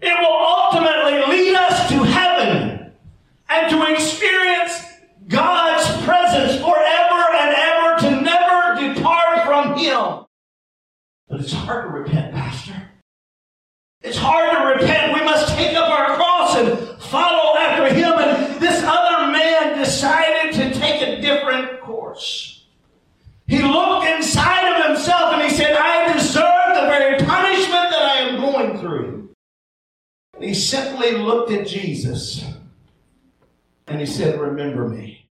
It 0.00 0.18
will 0.18 0.38
ultimately 0.40 1.36
lead 1.36 1.54
us 1.54 1.86
to 1.90 2.02
heaven 2.02 2.92
and 3.50 3.70
to 3.70 3.92
experience 3.92 4.87
it's 11.48 11.56
hard 11.56 11.84
to 11.86 11.98
repent, 11.98 12.34
Pastor. 12.34 12.74
It's 14.02 14.18
hard 14.18 14.50
to 14.50 14.82
repent. 14.82 15.14
We 15.14 15.24
must 15.24 15.48
take 15.56 15.74
up 15.74 15.88
our 15.88 16.14
cross 16.14 16.56
and 16.56 17.00
follow 17.00 17.56
after 17.58 17.94
Him. 17.94 18.18
And 18.18 18.60
this 18.60 18.84
other 18.84 19.32
man 19.32 19.78
decided 19.78 20.52
to 20.56 20.78
take 20.78 21.00
a 21.00 21.22
different 21.22 21.80
course. 21.80 22.66
He 23.46 23.62
looked 23.62 24.06
inside 24.06 24.76
of 24.76 24.88
himself 24.88 25.32
and 25.32 25.42
he 25.42 25.48
said, 25.48 25.74
I 25.74 26.12
deserve 26.12 26.74
the 26.74 26.82
very 26.82 27.16
punishment 27.16 27.90
that 27.92 28.02
I 28.02 28.16
am 28.28 28.40
going 28.42 28.78
through. 28.78 29.30
And 30.34 30.44
he 30.44 30.52
simply 30.52 31.12
looked 31.12 31.50
at 31.50 31.66
Jesus 31.66 32.44
and 33.86 33.98
he 33.98 34.04
said, 34.04 34.38
Remember 34.38 34.86
me. 34.86 35.30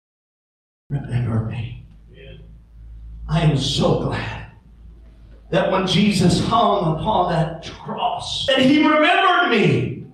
Remember 0.90 1.46
me. 1.46 1.86
I 3.28 3.42
am 3.42 3.58
so 3.60 4.00
glad 4.06 4.49
that 5.50 5.72
when 5.72 5.88
Jesus 5.88 6.40
hung 6.46 7.00
upon 7.00 7.32
that 7.32 7.70
cross, 7.82 8.46
that 8.48 8.60
he 8.60 8.86
remembered 8.86 9.50
me. 9.50 10.06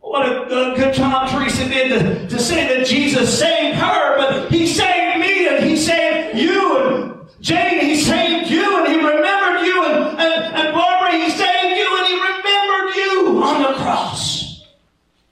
What 0.00 0.26
a, 0.26 0.72
a 0.72 0.76
good 0.76 0.94
job 0.94 1.30
Teresa 1.30 1.68
did 1.68 1.88
to, 1.88 2.28
to 2.28 2.38
say 2.38 2.76
that 2.76 2.86
Jesus 2.86 3.38
saved 3.38 3.78
her, 3.78 4.16
but 4.18 4.52
he 4.52 4.66
saved 4.66 5.20
me 5.20 5.48
and 5.48 5.64
he 5.64 5.76
saved 5.76 6.38
you 6.38 6.78
and 6.78 7.16
Jane, 7.40 7.80
he 7.80 8.00
saved 8.00 8.50
you 8.50 8.78
and 8.78 8.88
he 8.88 8.96
remembered 8.96 9.66
you 9.66 9.84
and, 9.84 10.20
and, 10.20 10.54
and 10.56 10.74
Barbara, 10.74 11.12
he 11.12 11.30
saved 11.30 11.76
you 11.76 11.98
and 11.98 12.06
he 12.06 12.14
remembered 12.14 12.96
you 12.96 13.42
on 13.42 13.62
the 13.62 13.78
cross. 13.78 14.64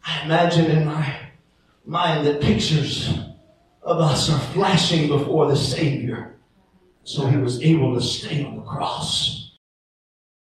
I 0.05 0.25
imagine 0.25 0.67
in 0.67 0.87
my 0.87 1.17
mind 1.85 2.27
that 2.27 2.41
pictures 2.41 3.15
of 3.83 3.99
us 3.99 4.31
are 4.31 4.41
flashing 4.53 5.09
before 5.09 5.49
the 5.49 5.57
Savior. 5.57 6.35
So 7.05 7.27
he 7.27 7.37
was 7.37 7.63
able 7.63 7.95
to 7.95 8.01
stay 8.01 8.43
on 8.45 8.57
the 8.57 8.63
cross. 8.63 9.53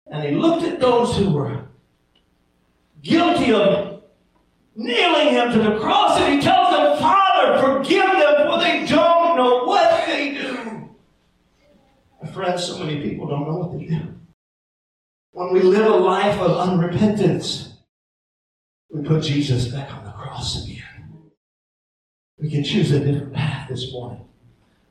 And 0.07 0.23
he 0.23 0.35
looked 0.37 0.65
at 0.65 0.81
those 0.81 1.17
who 1.17 1.33
were 1.33 1.67
guilty 3.03 3.53
of 3.53 4.03
nailing 4.77 5.35
him 5.35 5.53
to 5.53 5.59
the 5.59 5.79
cross 5.79 6.21
and 6.21 6.35
he 6.35 6.41
tells 6.41 6.71
them, 6.75 6.99
Father, 6.99 7.61
forgive 7.61 8.07
them 8.07 8.49
for 8.49 8.59
they 8.61 8.87
don't 8.87 9.37
know 9.37 9.65
what 9.65 10.07
they 10.07 10.35
do. 10.35 10.91
My 12.23 12.31
friends, 12.31 12.65
so 12.65 12.79
many 12.79 13.01
people 13.01 13.27
don't 13.27 13.49
know 13.49 13.57
what 13.57 13.79
they 13.79 13.87
do. 13.87 14.15
When 15.33 15.53
we 15.53 15.61
live 15.61 15.87
a 15.87 15.97
life 15.97 16.39
of 16.41 16.69
unrepentance, 16.69 17.73
we 18.91 19.03
put 19.03 19.25
Jesus 19.25 19.67
back 19.69 19.93
on 19.93 20.05
the 20.05 20.13
cross 20.13 20.65
again. 20.65 20.83
We 22.39 22.49
can 22.49 22.63
choose 22.63 22.93
a 22.93 23.01
different 23.01 23.33
path 23.33 23.69
this 23.69 23.91
morning. 23.93 24.25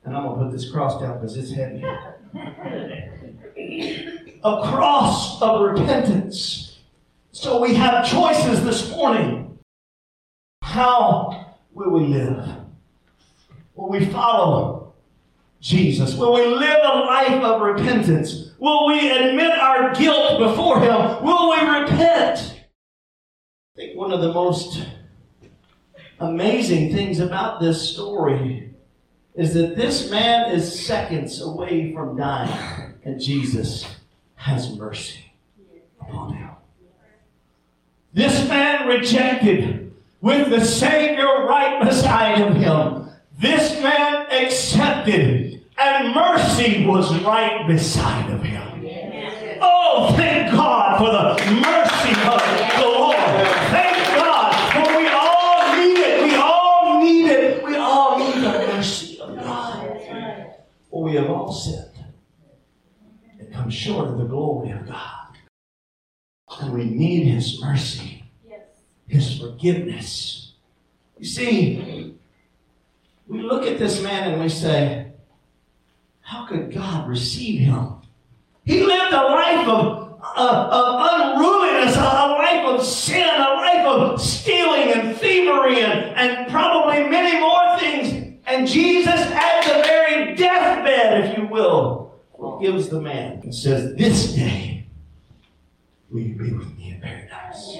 And 0.05 0.15
I'm 0.15 0.24
going 0.24 0.39
to 0.39 0.45
put 0.45 0.51
this 0.51 0.69
cross 0.69 1.00
down 1.00 1.15
because 1.15 1.38
it's 1.38 1.51
heavy. 1.51 1.83
a 4.43 4.62
cross 4.62 5.41
of 5.41 5.62
repentance. 5.62 6.79
So 7.31 7.62
we 7.62 7.74
have 7.75 8.05
choices 8.05 8.63
this 8.63 8.89
morning. 8.91 9.57
How 10.62 11.55
will 11.74 11.91
we 11.91 12.07
live? 12.07 12.48
Will 13.75 13.89
we 13.89 14.05
follow 14.05 14.93
Jesus? 15.62 16.15
Will 16.15 16.33
we 16.33 16.45
live 16.45 16.79
a 16.83 17.00
life 17.00 17.43
of 17.43 17.62
repentance? 17.62 18.51
Will 18.60 18.88
we 18.88 19.10
admit 19.10 19.51
our 19.51 19.93
guilt 19.95 20.39
before 20.39 20.79
Him? 20.79 21.24
Will 21.24 21.50
we 21.50 21.81
repent? 21.81 22.65
I 23.75 23.77
think 23.77 23.98
one 23.98 24.12
of 24.12 24.22
the 24.22 24.33
most 24.33 24.86
amazing 26.19 26.93
things 26.93 27.19
about 27.19 27.62
this 27.62 27.93
story 27.93 28.73
is 29.35 29.53
that 29.55 29.75
this 29.75 30.11
man 30.11 30.51
is 30.51 30.85
seconds 30.85 31.41
away 31.41 31.91
from 31.93 32.15
dying, 32.15 32.93
and 33.03 33.19
Jesus 33.19 33.85
has 34.35 34.77
mercy 34.77 35.33
upon 35.99 36.33
him. 36.33 36.49
This 38.13 38.47
man 38.47 38.87
rejected 38.87 39.91
with 40.21 40.49
the 40.49 40.63
Savior 40.63 41.45
right 41.47 41.83
beside 41.83 42.41
of 42.41 42.55
him. 42.55 43.09
This 43.39 43.81
man 43.81 44.27
accepted, 44.31 45.65
and 45.79 46.13
mercy 46.13 46.85
was 46.85 47.11
right 47.23 47.65
beside 47.67 48.29
of 48.29 48.43
him. 48.43 48.61
Oh, 49.61 50.13
thank 50.15 50.51
God 50.51 50.99
for 50.99 51.09
the 51.11 51.51
mercy 51.55 52.02
short 63.74 64.07
of 64.07 64.18
the 64.18 64.25
glory 64.25 64.72
of 64.72 64.88
God. 64.88 65.38
And 66.62 66.74
we 66.74 66.86
need 66.86 67.25
His 67.25 67.59
mercy, 67.62 68.24
His 69.07 69.40
forgiveness. 69.40 70.53
You 71.18 71.25
see, 71.25 72.16
we 73.27 73.42
look 73.42 73.66
at 73.66 73.79
this 73.79 74.01
man 74.01 74.31
and 74.31 74.42
we 74.42 74.50
say, 74.50 75.12
How 76.22 76.46
could 76.46 76.74
God 76.74 77.07
receive 77.07 77.62
him? 77.62 77.96
He 78.66 78.83
lived 78.83 79.14
a 79.14 79.24
life 79.24 79.68
of, 79.68 80.22
uh, 80.36 80.70
of 80.72 81.36
unruliness, 81.36 81.96
a 81.96 82.00
life 82.00 82.66
of 82.66 82.86
sin, 82.86 83.27
a 83.27 83.53
life 83.55 83.86
of 83.86 84.22
stealing 84.22 84.94
and 84.94 85.18
thievery 85.18 85.81
and, 85.81 86.16
and 86.16 86.51
probably 86.51 87.07
many 87.09 87.40
more 87.40 87.77
things. 87.79 88.40
And 88.46 88.68
Jesus, 88.68 89.14
at 89.14 89.64
the 89.64 89.83
very 89.83 90.36
deathbed, 90.36 91.25
if 91.25 91.38
you 91.38 91.48
will, 91.48 92.12
forgives 92.44 92.90
the 92.90 93.00
man 93.00 93.40
and 93.44 93.56
says, 93.56 93.96
This 93.96 94.34
day 94.34 94.86
will 96.10 96.20
you 96.20 96.36
be 96.36 96.51
with 96.51 96.77
me 96.77 96.92
in 96.92 97.00
paradise. 97.00 97.77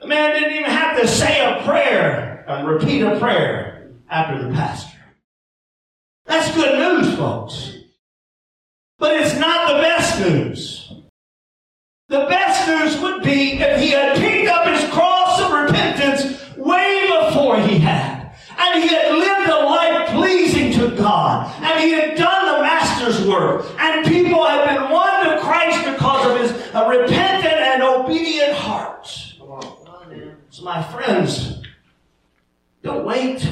The 0.00 0.06
man 0.06 0.34
didn't 0.34 0.56
even 0.56 0.70
have 0.70 0.98
to 0.98 1.06
say 1.06 1.44
a 1.44 1.62
prayer 1.64 2.44
and 2.48 2.66
repeat 2.66 3.02
a 3.02 3.18
prayer 3.18 3.90
after 4.08 4.42
the 4.42 4.54
pastor. 4.54 4.96
That's 6.24 6.54
good 6.54 6.78
news, 6.78 7.14
folks. 7.16 7.76
But 8.98 9.16
it's 9.16 9.38
not 9.38 9.68
the 9.68 9.82
best 9.82 10.20
news. 10.20 10.92
The 12.08 12.26
best 12.30 12.68
news 12.68 13.02
would 13.02 13.22
be 13.22 13.52
if 13.60 13.80
he 13.80 13.90
had 13.90 14.16
picked 14.16 14.48
up 14.48 14.66
his 14.66 14.90
cross 14.90 15.42
of 15.42 15.52
repentance 15.52 16.56
way 16.56 17.06
before 17.20 17.60
he 17.60 17.78
had. 17.78 18.32
And 18.58 18.82
he 18.82 18.88
had 18.88 19.14
lived 19.14 19.50
a 19.50 19.64
life 19.64 20.08
pleasing 20.10 20.72
to 20.72 20.96
God. 20.96 21.54
And 21.62 21.80
he 21.80 21.92
had 21.92 22.16
done 22.16 22.37
master's 23.08 23.26
work. 23.26 23.66
And 23.78 24.06
people 24.06 24.44
have 24.44 24.68
been 24.68 24.90
won 24.90 25.24
to 25.24 25.40
Christ 25.40 25.84
because 25.84 26.30
of 26.30 26.40
his 26.40 26.74
uh, 26.74 26.86
repentant 26.88 27.54
and 27.54 27.82
obedient 27.82 28.52
heart. 28.52 29.06
So 30.50 30.64
my 30.64 30.82
friends, 30.82 31.62
don't 32.82 33.04
wait. 33.04 33.48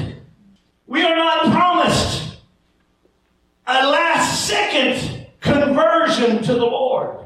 We 0.87 1.03
are 1.03 1.15
not 1.15 1.51
promised 1.51 2.37
a 3.65 3.87
last 3.89 4.47
second 4.47 5.27
conversion 5.39 6.41
to 6.43 6.53
the 6.53 6.65
Lord. 6.65 7.17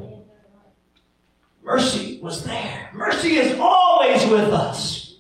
Mercy 1.64 2.20
was 2.22 2.44
there. 2.44 2.90
Mercy 2.94 3.38
is 3.38 3.58
always 3.60 4.24
with 4.26 4.52
us. 4.52 5.18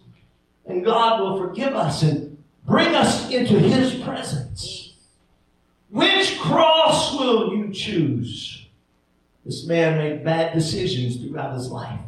And 0.65 0.83
God 0.83 1.21
will 1.21 1.37
forgive 1.39 1.75
us 1.75 2.03
and 2.03 2.43
bring 2.65 2.93
us 2.95 3.31
into 3.31 3.57
His 3.59 3.95
presence. 4.01 4.80
Which 5.91 6.39
cross 6.39 7.13
will 7.19 7.53
you 7.53 7.71
choose? 7.73 8.65
This 9.45 9.65
man 9.65 9.97
made 9.97 10.23
bad 10.23 10.53
decisions 10.53 11.17
throughout 11.17 11.53
his 11.53 11.69
life. 11.69 11.99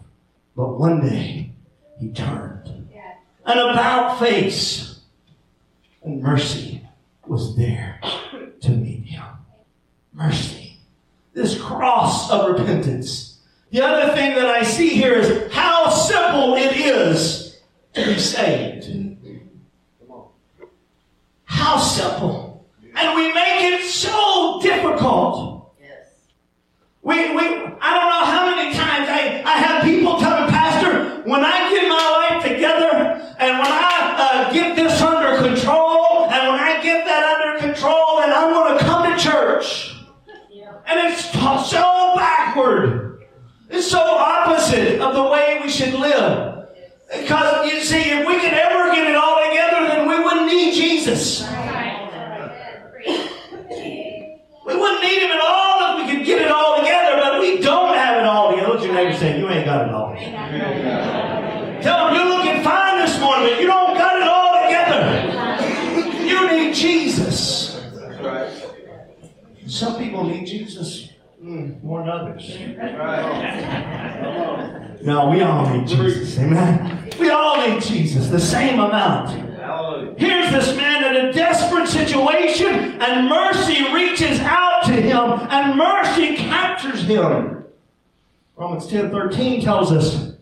But 0.56 0.80
one 0.80 1.02
day, 1.02 1.52
he 2.00 2.10
turned. 2.10 2.70
An 3.46 3.58
about 3.58 4.20
face. 4.20 5.02
And 6.02 6.22
mercy 6.22 6.82
was 7.28 7.58
there 7.58 8.00
to 8.62 8.70
meet 8.72 9.04
him. 9.04 9.24
Mercy. 10.14 10.78
This 11.34 11.60
cross 11.60 12.32
of 12.32 12.58
repentance. 12.58 13.40
The 13.72 13.82
other 13.82 14.14
thing 14.14 14.36
that 14.36 14.46
I 14.46 14.64
see 14.64 14.90
here 14.90 15.16
is 15.16 15.52
how 15.52 15.90
simple 15.90 16.56
it 16.56 16.78
is 16.78 17.60
to 17.96 18.06
be 18.06 18.18
saved. 18.18 19.18
How 21.44 21.78
simple. 21.78 22.43
And 22.96 23.16
we 23.16 23.34
make 23.34 23.64
it 23.64 23.86
so 23.90 24.60
difficult. 24.62 25.74
We, 27.02 27.16
we, 27.36 27.44
I 27.82 27.94
don't 27.94 28.10
know 28.10 28.26
how 28.26 28.56
many 28.56 28.74
times 28.74 29.10
I, 29.10 29.44
I 29.46 29.58
have 29.58 29.84
people 29.84 30.20
tell 30.20 30.46
me, 30.46 30.52
Pastor, 30.52 31.22
when 31.30 31.44
I 31.44 31.70
get 31.70 31.90
my 31.90 32.30
life 32.30 32.44
together 32.44 33.36
and 33.40 33.60
when 33.60 33.68
I 33.68 34.16
uh, 34.18 34.54
get 34.54 34.76
this 34.76 35.02
under 35.02 35.38
control 35.38 36.30
and 36.30 36.54
when 36.54 36.60
I 36.62 36.82
get 36.82 37.04
that 37.06 37.42
under 37.42 37.60
control, 37.60 38.18
then 38.20 38.32
I'm 38.32 38.54
going 38.54 38.78
to 38.78 38.86
come 38.86 39.12
to 39.12 39.20
church. 39.20 39.98
Yeah. 40.50 40.72
And 40.88 41.12
it's 41.12 41.30
so 41.70 42.14
backward. 42.16 43.26
It's 43.70 43.90
so 43.90 44.00
opposite 44.00 45.02
of 45.02 45.14
the 45.14 45.24
way 45.24 45.60
we 45.62 45.70
should 45.70 45.94
live. 45.96 46.70
Because 47.12 47.72
you 47.72 47.82
see, 47.82 48.12
if 48.12 48.26
we 48.26 48.40
could 48.40 48.54
ever 48.54 48.94
get 48.94 49.08
it 49.08 49.16
all 49.16 49.44
together, 49.46 49.88
then 49.88 50.08
we 50.08 50.24
wouldn't 50.24 50.48
need 50.48 50.74
Jesus. 50.74 51.44
We 54.66 54.76
wouldn't 54.78 55.02
need 55.02 55.22
him 55.22 55.32
at 55.32 55.42
all 55.42 56.00
if 56.00 56.06
we 56.06 56.16
could 56.16 56.26
get 56.26 56.42
it 56.42 56.50
all 56.50 56.80
together, 56.80 57.20
but 57.22 57.40
we 57.40 57.60
don't 57.60 57.94
have 57.96 58.18
it 58.20 58.26
all 58.26 58.52
together. 58.52 58.70
Look 58.70 58.80
at 58.80 58.86
your 58.86 58.94
neighbor 58.94 59.18
saying, 59.18 59.40
You 59.40 59.50
ain't 59.50 59.66
got 59.66 59.88
it 59.88 59.94
all 59.94 60.14
together. 60.14 61.80
Tell 61.82 62.08
him 62.08 62.16
you're 62.16 62.38
looking 62.38 62.64
fine 62.64 62.98
this 63.00 63.20
morning, 63.20 63.50
but 63.50 63.60
you 63.60 63.68
don't 63.68 63.98
got 63.98 64.16
it 64.16 64.28
all 64.28 64.64
together. 64.64 66.26
You 66.26 66.52
need 66.52 66.74
Jesus. 66.74 67.64
Some 69.74 69.98
people 69.98 70.24
need 70.24 70.46
Jesus 70.46 71.10
mm, 71.44 71.84
more 71.84 72.02
than 72.02 72.10
others. 72.10 72.48
No, 75.02 75.32
we 75.32 75.42
all 75.42 75.68
need 75.68 75.88
Jesus. 75.88 76.38
Amen. 76.38 77.10
We 77.20 77.32
all 77.32 77.68
need 77.68 77.82
Jesus, 77.82 78.28
the 78.28 78.40
same 78.40 78.80
amount. 78.80 79.32
Here's 80.20 80.52
this 80.52 80.78
man 80.78 81.16
in 81.16 81.26
a 81.26 81.34
desperate 81.34 81.88
situation, 81.88 83.02
and 83.02 83.28
mercy 83.28 83.92
reaches 83.92 84.40
out 84.42 84.84
to 84.86 84.94
him, 84.94 85.48
and 85.50 85.76
mercy 85.76 86.36
captures 86.36 87.02
him. 87.02 87.66
Romans 88.56 88.86
10 88.86 89.10
13 89.10 89.60
tells 89.62 89.92
us, 89.92 90.34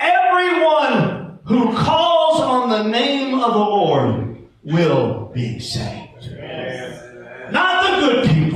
Everyone 0.00 1.38
who 1.44 1.76
calls 1.76 2.40
on 2.40 2.70
the 2.70 2.84
name 2.90 3.34
of 3.34 3.52
the 3.52 3.58
Lord 3.58 4.38
will 4.62 5.26
be 5.34 5.58
saved. 5.58 6.04
Not 7.50 8.00
the 8.00 8.06
good 8.06 8.28
people, 8.28 8.44
not 8.44 8.44
the 8.44 8.52
bad 8.52 8.53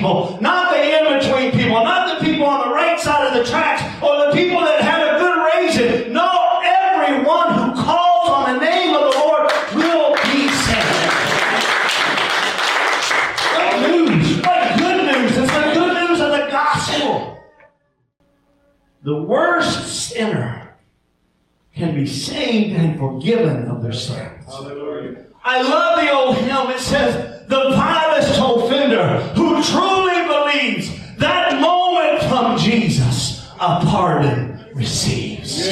people, 0.00 0.38
not 0.40 0.72
the 0.72 0.80
in 0.80 1.18
between 1.18 1.52
people, 1.52 1.84
not 1.84 2.18
the 2.18 2.24
people 2.24 2.46
on 2.46 2.66
the 2.66 2.74
right 2.74 2.98
side 2.98 3.26
of 3.26 3.34
the 3.34 3.44
tracks 3.48 3.82
or 4.02 4.26
the 4.26 4.32
people 4.32 4.60
that 4.60 4.80
had 4.80 5.02
a 5.02 5.18
good 5.18 5.36
raising. 5.52 6.12
No, 6.12 6.60
everyone 6.64 7.52
who 7.52 7.82
calls 7.82 8.30
on 8.30 8.54
the 8.54 8.60
name 8.64 8.94
of 8.94 9.12
the 9.12 9.18
Lord 9.18 9.52
will 9.74 10.14
be 10.24 10.48
saved. 10.48 11.12
What 13.52 13.90
news? 13.90 14.40
What 14.40 14.78
good 14.78 15.04
news? 15.04 15.36
It's 15.36 15.52
the 15.52 15.74
good 15.74 16.08
news 16.08 16.20
of 16.20 16.30
the 16.30 16.48
gospel. 16.50 17.38
The 19.02 19.22
worst 19.22 20.08
sinner 20.08 20.78
can 21.74 21.94
be 21.94 22.06
saved 22.06 22.74
and 22.74 22.98
forgiven 22.98 23.68
of 23.68 23.82
their 23.82 23.92
sins. 23.92 24.44
I 25.42 25.62
love 25.62 26.00
the 26.00 26.10
old 26.10 26.36
hymn. 26.36 26.70
It 26.74 26.80
says, 26.80 27.46
the 27.48 27.70
vilest 27.70 28.39
a 33.60 33.80
pardon 33.84 34.64
receives. 34.74 35.68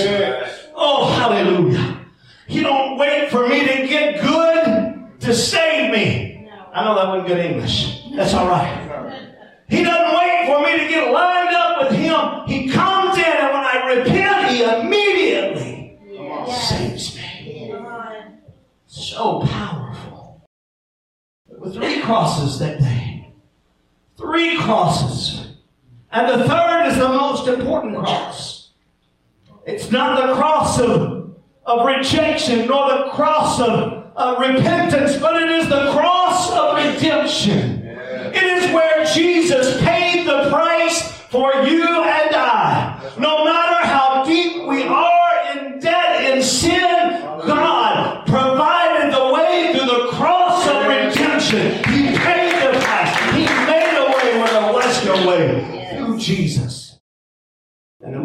Oh, 0.74 1.11
hallelujah. 1.12 2.05
He 2.46 2.61
don't 2.61 2.98
wait 2.98 3.31
for 3.31 3.48
me 3.48 3.61
to 3.61 3.87
get 3.88 4.20
good 4.20 5.20
to 5.20 5.35
save 5.35 5.90
me. 5.90 6.51
I 6.74 6.85
know 6.85 6.94
that 6.94 7.09
wasn't 7.09 7.29
good 7.29 7.38
English. 7.38 8.05
That's 8.14 8.35
all 8.35 8.46
right. 8.46 8.85
He 9.68 9.83
doesn't 9.83 10.18
wait 10.18 10.46
for 10.46 10.61
me 10.61 10.79
to 10.79 10.88
get 10.88 11.12
lined 11.12 11.55
up 11.55 11.83
with 11.83 11.98
him. 11.98 12.46
He 12.46 12.70
comes 12.70 13.16
in, 13.16 13.24
and 13.24 13.53
when 13.53 13.64
I 13.64 13.94
repent, 13.96 14.48
he 14.48 14.62
immediately 14.62 15.98
saves 16.46 17.16
me. 17.16 17.74
So 18.87 19.40
powerful. 19.40 20.46
With 21.59 21.74
three 21.74 22.01
crosses 22.03 22.59
that 22.61 22.81
day. 22.81 23.33
Three 24.16 24.59
crosses. 24.59 25.47
And 26.11 26.29
the 26.29 26.49
third 26.49 26.87
is 26.87 26.97
the 26.97 27.09
most 27.09 27.49
important 27.49 27.97
cross. 27.99 28.71
It's 29.66 29.90
not 29.90 30.27
the 30.27 30.35
cross 30.35 30.81
of, 30.81 31.37
of 31.66 31.87
rejection 31.87 32.66
nor 32.66 32.88
the 32.88 33.11
cross 33.11 33.61
of, 33.61 34.12
of 34.16 34.38
repentance, 34.38 35.16
but 35.18 35.42
it 35.42 35.51
is 35.51 35.68
the 35.68 35.92
cross 35.92 36.51
of 36.53 36.77
redemption. 36.77 37.85
It 38.35 38.42
is 38.42 38.73
where 38.73 39.05
Jesus 39.05 39.81
paid 39.83 40.27
the 40.27 40.49
price 40.51 41.12
for 41.31 41.53
you 41.66 41.85
and 41.85 42.28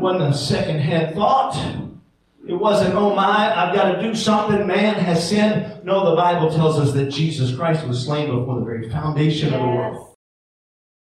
wasn't 0.04 0.34
a 0.34 0.38
second-hand 0.38 1.16
thought. 1.16 1.56
It 2.46 2.54
wasn't, 2.54 2.94
oh 2.94 3.16
my, 3.16 3.56
I've 3.56 3.74
got 3.74 3.94
to 3.94 4.02
do 4.02 4.14
something. 4.14 4.68
Man 4.68 4.96
has 4.96 5.30
sinned. 5.30 5.86
No, 5.86 6.10
the 6.10 6.16
Bible 6.16 6.52
tells 6.52 6.78
us 6.78 6.92
that 6.92 7.10
Jesus 7.10 7.56
Christ 7.56 7.88
was 7.88 8.04
slain 8.04 8.28
before 8.28 8.60
the 8.60 8.66
very 8.66 8.90
foundation 8.90 9.54
of 9.54 9.62
the 9.62 9.66
world. 9.66 10.16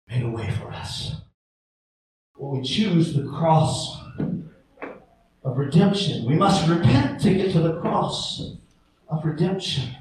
Made 0.09 0.23
a 0.23 0.31
way 0.31 0.51
for 0.51 0.73
us. 0.73 1.17
When 2.37 2.61
we 2.61 2.67
choose 2.67 3.13
the 3.13 3.25
cross 3.25 4.01
of 5.45 5.59
redemption, 5.59 6.25
we 6.27 6.35
must 6.35 6.67
repent 6.69 7.21
to 7.21 7.35
get 7.35 7.53
to 7.53 7.61
the 7.61 7.81
cross 7.81 8.53
of 9.09 9.25
redemption. 9.25 9.95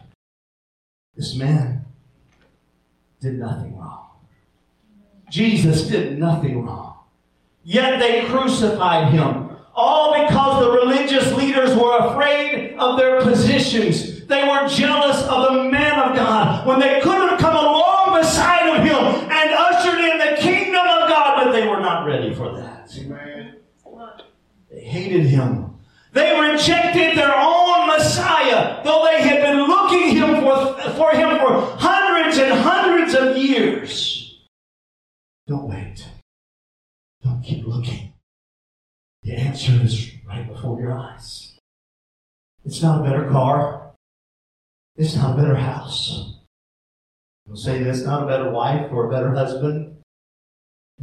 This 1.15 1.35
man 1.35 1.85
did 3.19 3.39
nothing 3.39 3.77
wrong. 3.77 4.07
Jesus 5.29 5.83
did 5.83 6.17
nothing 6.17 6.65
wrong. 6.65 6.94
Yet 7.67 7.99
they 7.99 8.25
crucified 8.25 9.11
him 9.11 9.49
all 9.73 10.13
because 10.23 10.63
the 10.63 10.71
religious 10.71 11.33
leaders 11.33 11.75
were 11.75 11.97
afraid 11.97 12.75
of 12.77 12.97
their 12.97 13.21
positions. 13.21 14.25
They 14.27 14.47
were 14.47 14.67
jealous 14.67 15.23
of 15.23 15.51
the 15.51 15.63
man 15.63 15.99
of 15.99 16.15
God 16.15 16.67
when 16.67 16.79
they 16.79 17.01
could 17.01 17.29
have 17.29 17.39
come 17.39 17.55
along 17.55 18.19
beside 18.19 18.69
of 18.69 18.83
him 18.83 19.29
and 19.31 19.49
ushered 19.51 19.99
in 19.99 20.17
the 20.19 20.41
kingdom 20.41 20.79
of 20.79 21.09
God, 21.09 21.43
but 21.43 21.51
they 21.53 21.67
were 21.67 21.79
not 21.79 22.05
ready 22.05 22.35
for 22.35 22.55
that. 22.55 22.95
Amen. 22.99 23.55
They 24.71 24.81
hated 24.81 25.25
him. 25.25 25.73
They 26.13 26.39
rejected 26.39 27.17
their 27.17 27.33
own 27.35 27.87
Messiah, 27.87 28.83
though 28.83 29.05
they 29.05 29.21
had 29.21 29.41
been 29.41 29.67
looking 29.67 30.15
him 30.15 30.41
for, 30.41 30.73
for 30.91 31.11
him 31.11 31.39
for 31.39 31.61
hundreds 31.79 32.37
and 32.37 32.53
hundreds 32.53 33.15
of 33.15 33.35
years. 33.35 34.45
Don't 35.47 35.67
wait. 35.67 36.05
Keep 37.45 37.67
looking. 37.67 38.13
The 39.21 39.35
answer 39.35 39.73
is 39.83 40.11
right 40.27 40.47
before 40.47 40.79
your 40.79 40.93
eyes. 40.97 41.59
It's 42.65 42.81
not 42.81 43.01
a 43.01 43.03
better 43.03 43.29
car. 43.29 43.91
It's 44.95 45.15
not 45.15 45.37
a 45.37 45.41
better 45.41 45.55
house. 45.55 46.39
We'll 47.45 47.55
say 47.55 47.83
this 47.83 48.03
not 48.03 48.23
a 48.23 48.25
better 48.25 48.49
wife 48.49 48.91
or 48.91 49.05
a 49.05 49.11
better 49.11 49.35
husband. 49.35 49.97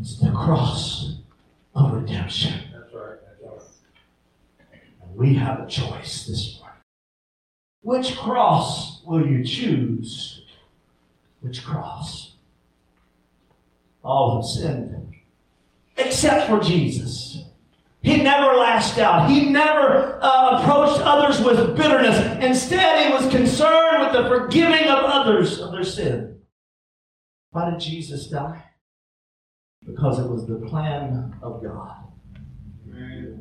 It's 0.01 0.19
the 0.19 0.33
cross 0.33 1.19
of 1.77 1.93
redemption. 1.93 2.55
That's 2.73 2.93
right. 2.93 3.19
That's 3.25 3.41
right. 3.41 4.81
And 5.01 5.17
we 5.17 5.35
have 5.35 5.61
a 5.61 5.69
choice 5.69 6.27
this 6.27 6.59
morning. 6.59 6.81
Which 7.83 8.17
cross 8.17 9.05
will 9.05 9.25
you 9.25 9.45
choose? 9.45 10.43
Which 11.41 11.65
cross? 11.65 12.33
All 14.03 14.37
have 14.37 14.45
sinned, 14.45 15.12
except 15.97 16.49
for 16.49 16.61
Jesus. 16.61 17.45
He 18.03 18.21
never 18.21 18.57
lashed 18.57 18.99
out. 18.99 19.31
He 19.31 19.49
never 19.49 20.19
uh, 20.21 20.61
approached 20.61 21.01
others 21.03 21.41
with 21.41 21.77
bitterness. 21.77 22.19
Instead, 22.45 23.07
he 23.07 23.13
was 23.13 23.33
concerned 23.33 24.03
with 24.03 24.13
the 24.13 24.29
forgiving 24.29 24.89
of 24.89 25.05
others 25.05 25.61
of 25.61 25.71
their 25.71 25.85
sin. 25.85 26.41
Why 27.51 27.71
did 27.71 27.81
Jesus 27.81 28.27
die? 28.27 28.65
Because 29.87 30.19
it 30.19 30.29
was 30.29 30.47
the 30.47 30.57
plan 30.67 31.35
of 31.43 31.63
God 31.63 32.03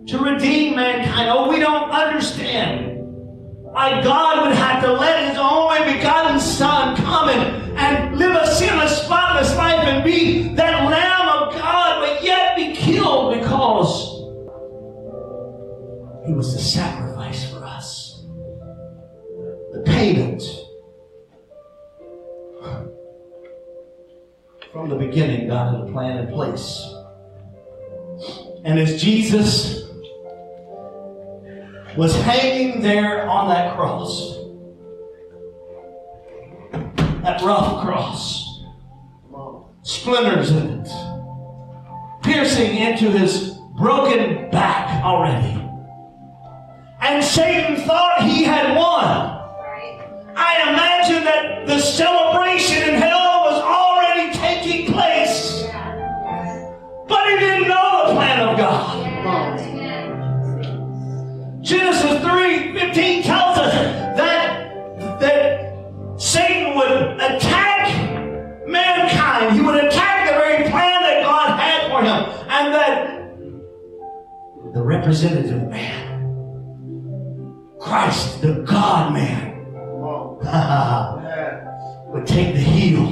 to 0.08 0.18
redeem 0.20 0.76
mankind. 0.76 1.30
Oh, 1.30 1.50
we 1.50 1.60
don't 1.60 1.90
understand 1.90 3.00
why 3.02 4.02
God 4.02 4.48
would 4.48 4.56
have 4.56 4.84
to 4.84 4.92
let 4.92 5.30
His 5.30 5.38
only 5.38 5.94
begotten 5.94 6.40
Son 6.40 6.96
come 6.98 7.30
and, 7.30 7.78
and 7.78 8.18
live 8.18 8.36
a 8.36 8.48
sinless, 8.48 9.04
spotless 9.04 9.56
life 9.56 9.80
and 9.88 10.04
be 10.04 10.54
that 10.56 10.81
He 16.32 16.38
was 16.38 16.54
the 16.54 16.62
sacrifice 16.62 17.52
for 17.52 17.58
us, 17.58 18.24
the 19.74 19.84
payment. 19.86 20.41
From 24.72 24.88
the 24.88 24.96
beginning, 24.96 25.50
God 25.50 25.76
had 25.76 25.89
a 25.89 25.91
plan 25.91 26.20
in 26.20 26.34
place. 26.34 26.89
And 28.63 28.80
as 28.80 29.04
Jesus 29.04 29.89
was 31.98 32.15
hanging 32.22 32.82
there 32.82 33.30
on 33.30 33.50
that 33.50 33.76
cross, 33.76 34.38
that 37.24 37.41
rough 37.41 37.84
cross, 37.84 38.63
splinters 39.82 40.52
in 40.52 40.80
it, 40.80 42.24
piercing 42.24 42.78
into 42.78 43.12
his 43.12 43.58
broken 43.78 44.50
back 44.50 45.04
already. 45.04 45.61
And 47.02 47.24
Satan 47.24 47.78
thought 47.88 48.24
he 48.24 48.44
had 48.44 48.78
won. 48.78 49.04
I 50.36 50.70
imagine 50.70 51.24
that 51.24 51.66
the 51.66 51.80
celebration 51.80 52.90
in 52.90 53.02
hell 53.02 53.42
was 53.42 53.62
already 53.62 54.32
taking 54.38 54.94
place. 54.94 55.64
But 57.08 57.28
he 57.30 57.40
didn't 57.40 57.68
know 57.68 58.08
the 58.08 58.14
plan 58.14 58.48
of 58.48 58.58
God. 58.58 59.02
Genesis 61.64 62.22
3 62.22 62.74
15 62.74 63.24
tells 63.24 63.58
us 63.58 63.74
that, 64.18 65.20
that 65.20 65.74
Satan 66.22 66.76
would 66.76 67.20
attack 67.20 68.68
mankind. 68.68 69.56
He 69.56 69.62
would 69.62 69.84
attack 69.84 70.28
the 70.30 70.34
very 70.34 70.70
plan 70.70 71.02
that 71.02 71.24
God 71.24 71.60
had 71.60 71.90
for 71.90 72.02
him. 72.04 72.46
And 72.50 72.74
that 72.74 73.22
the 74.74 74.82
representative 74.84 75.68
man, 75.68 76.11
Christ, 77.91 78.39
the 78.41 78.54
God 78.63 79.13
man, 79.13 79.65
would 82.08 82.25
take 82.25 82.56
the 82.56 82.62
heel 82.62 83.06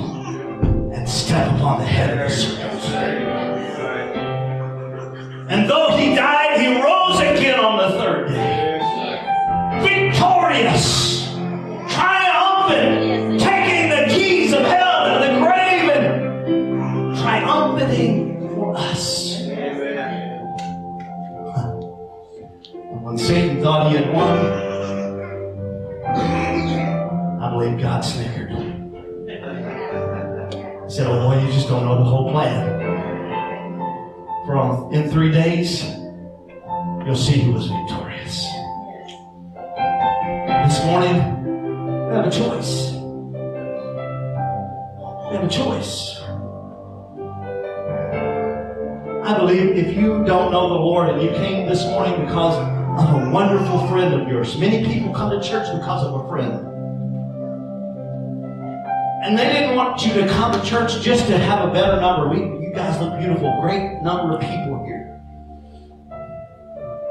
and 0.94 1.10
step 1.10 1.54
upon 1.58 1.80
the 1.80 1.86
head 1.86 2.12
of 2.12 2.20
the 2.20 2.30
serpent. 2.34 2.82
And 5.50 5.70
though 5.70 5.98
he 5.98 6.16
died, 6.16 6.62
he 6.62 6.82
rose 6.82 7.20
again 7.20 7.60
on 7.60 7.78
the 7.78 7.90
third 8.00 8.30
day. 8.30 8.80
Victorious, 9.82 11.28
triumphant, 11.94 13.38
taking 13.38 13.90
the 13.90 14.06
keys 14.08 14.54
of 14.54 14.62
hell 14.62 15.08
and 15.08 15.22
the 15.26 15.40
grave 15.46 15.90
and 15.90 17.18
triumphing 17.18 18.48
for 18.56 18.78
us. 18.78 19.42
And 22.72 23.04
when 23.04 23.18
Satan 23.18 23.62
thought 23.62 23.92
he 23.92 23.98
had 23.98 24.14
won, 24.14 24.39
don't 31.70 31.86
know 31.86 32.00
the 32.00 32.04
whole 32.04 32.32
plan. 32.32 32.66
From 34.48 34.92
in 34.92 35.08
three 35.12 35.32
days, 35.32 35.84
you'll 37.06 37.16
see 37.16 37.42
who 37.42 37.52
was 37.52 37.68
victorious. 37.68 38.44
This 40.66 40.84
morning, 40.86 41.16
we 42.08 42.16
have 42.16 42.26
a 42.26 42.32
choice. 42.32 42.94
We 45.30 45.36
have 45.36 45.44
a 45.44 45.48
choice. 45.48 46.20
I 49.24 49.38
believe 49.38 49.78
if 49.78 49.96
you 49.96 50.26
don't 50.26 50.52
know 50.52 50.70
the 50.70 50.74
Lord 50.74 51.10
and 51.10 51.22
you 51.22 51.30
came 51.34 51.70
this 51.70 51.84
morning 51.86 52.26
because 52.26 52.56
of 52.58 53.22
a 53.22 53.30
wonderful 53.30 53.88
friend 53.90 54.20
of 54.20 54.28
yours, 54.28 54.58
many 54.58 54.84
people 54.84 55.14
come 55.14 55.30
to 55.30 55.40
church 55.48 55.68
because 55.72 56.04
of 56.04 56.26
a 56.26 56.28
friend. 56.28 56.69
And 59.22 59.38
they 59.38 59.52
didn't 59.52 59.76
want 59.76 60.06
you 60.06 60.14
to 60.14 60.28
come 60.28 60.54
to 60.54 60.66
church 60.66 61.02
just 61.02 61.28
to 61.28 61.38
have 61.38 61.68
a 61.68 61.74
better 61.74 62.00
number. 62.00 62.30
We, 62.30 62.40
you 62.66 62.72
guys 62.74 62.98
look 63.02 63.20
beautiful. 63.20 63.60
Great 63.62 64.02
number 64.02 64.36
of 64.36 64.40
people 64.40 64.86
here. 64.86 65.22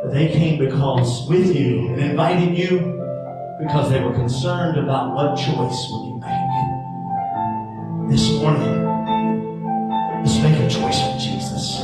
But 0.03 0.15
they 0.15 0.29
came 0.29 0.59
because 0.59 1.29
with 1.29 1.55
you 1.55 1.89
and 1.91 2.01
invited 2.01 2.57
you 2.57 2.79
because 3.61 3.91
they 3.91 4.01
were 4.01 4.15
concerned 4.15 4.79
about 4.79 5.15
what 5.15 5.37
choice 5.37 5.89
would 5.91 6.07
you 6.07 6.19
make. 6.19 6.49
This 8.11 8.31
morning, 8.41 8.85
let's 10.23 10.39
make 10.39 10.59
a 10.61 10.69
choice 10.71 11.03
for 11.03 11.19
Jesus. 11.19 11.81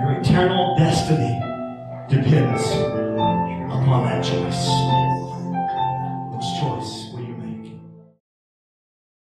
Your 0.00 0.20
eternal 0.20 0.63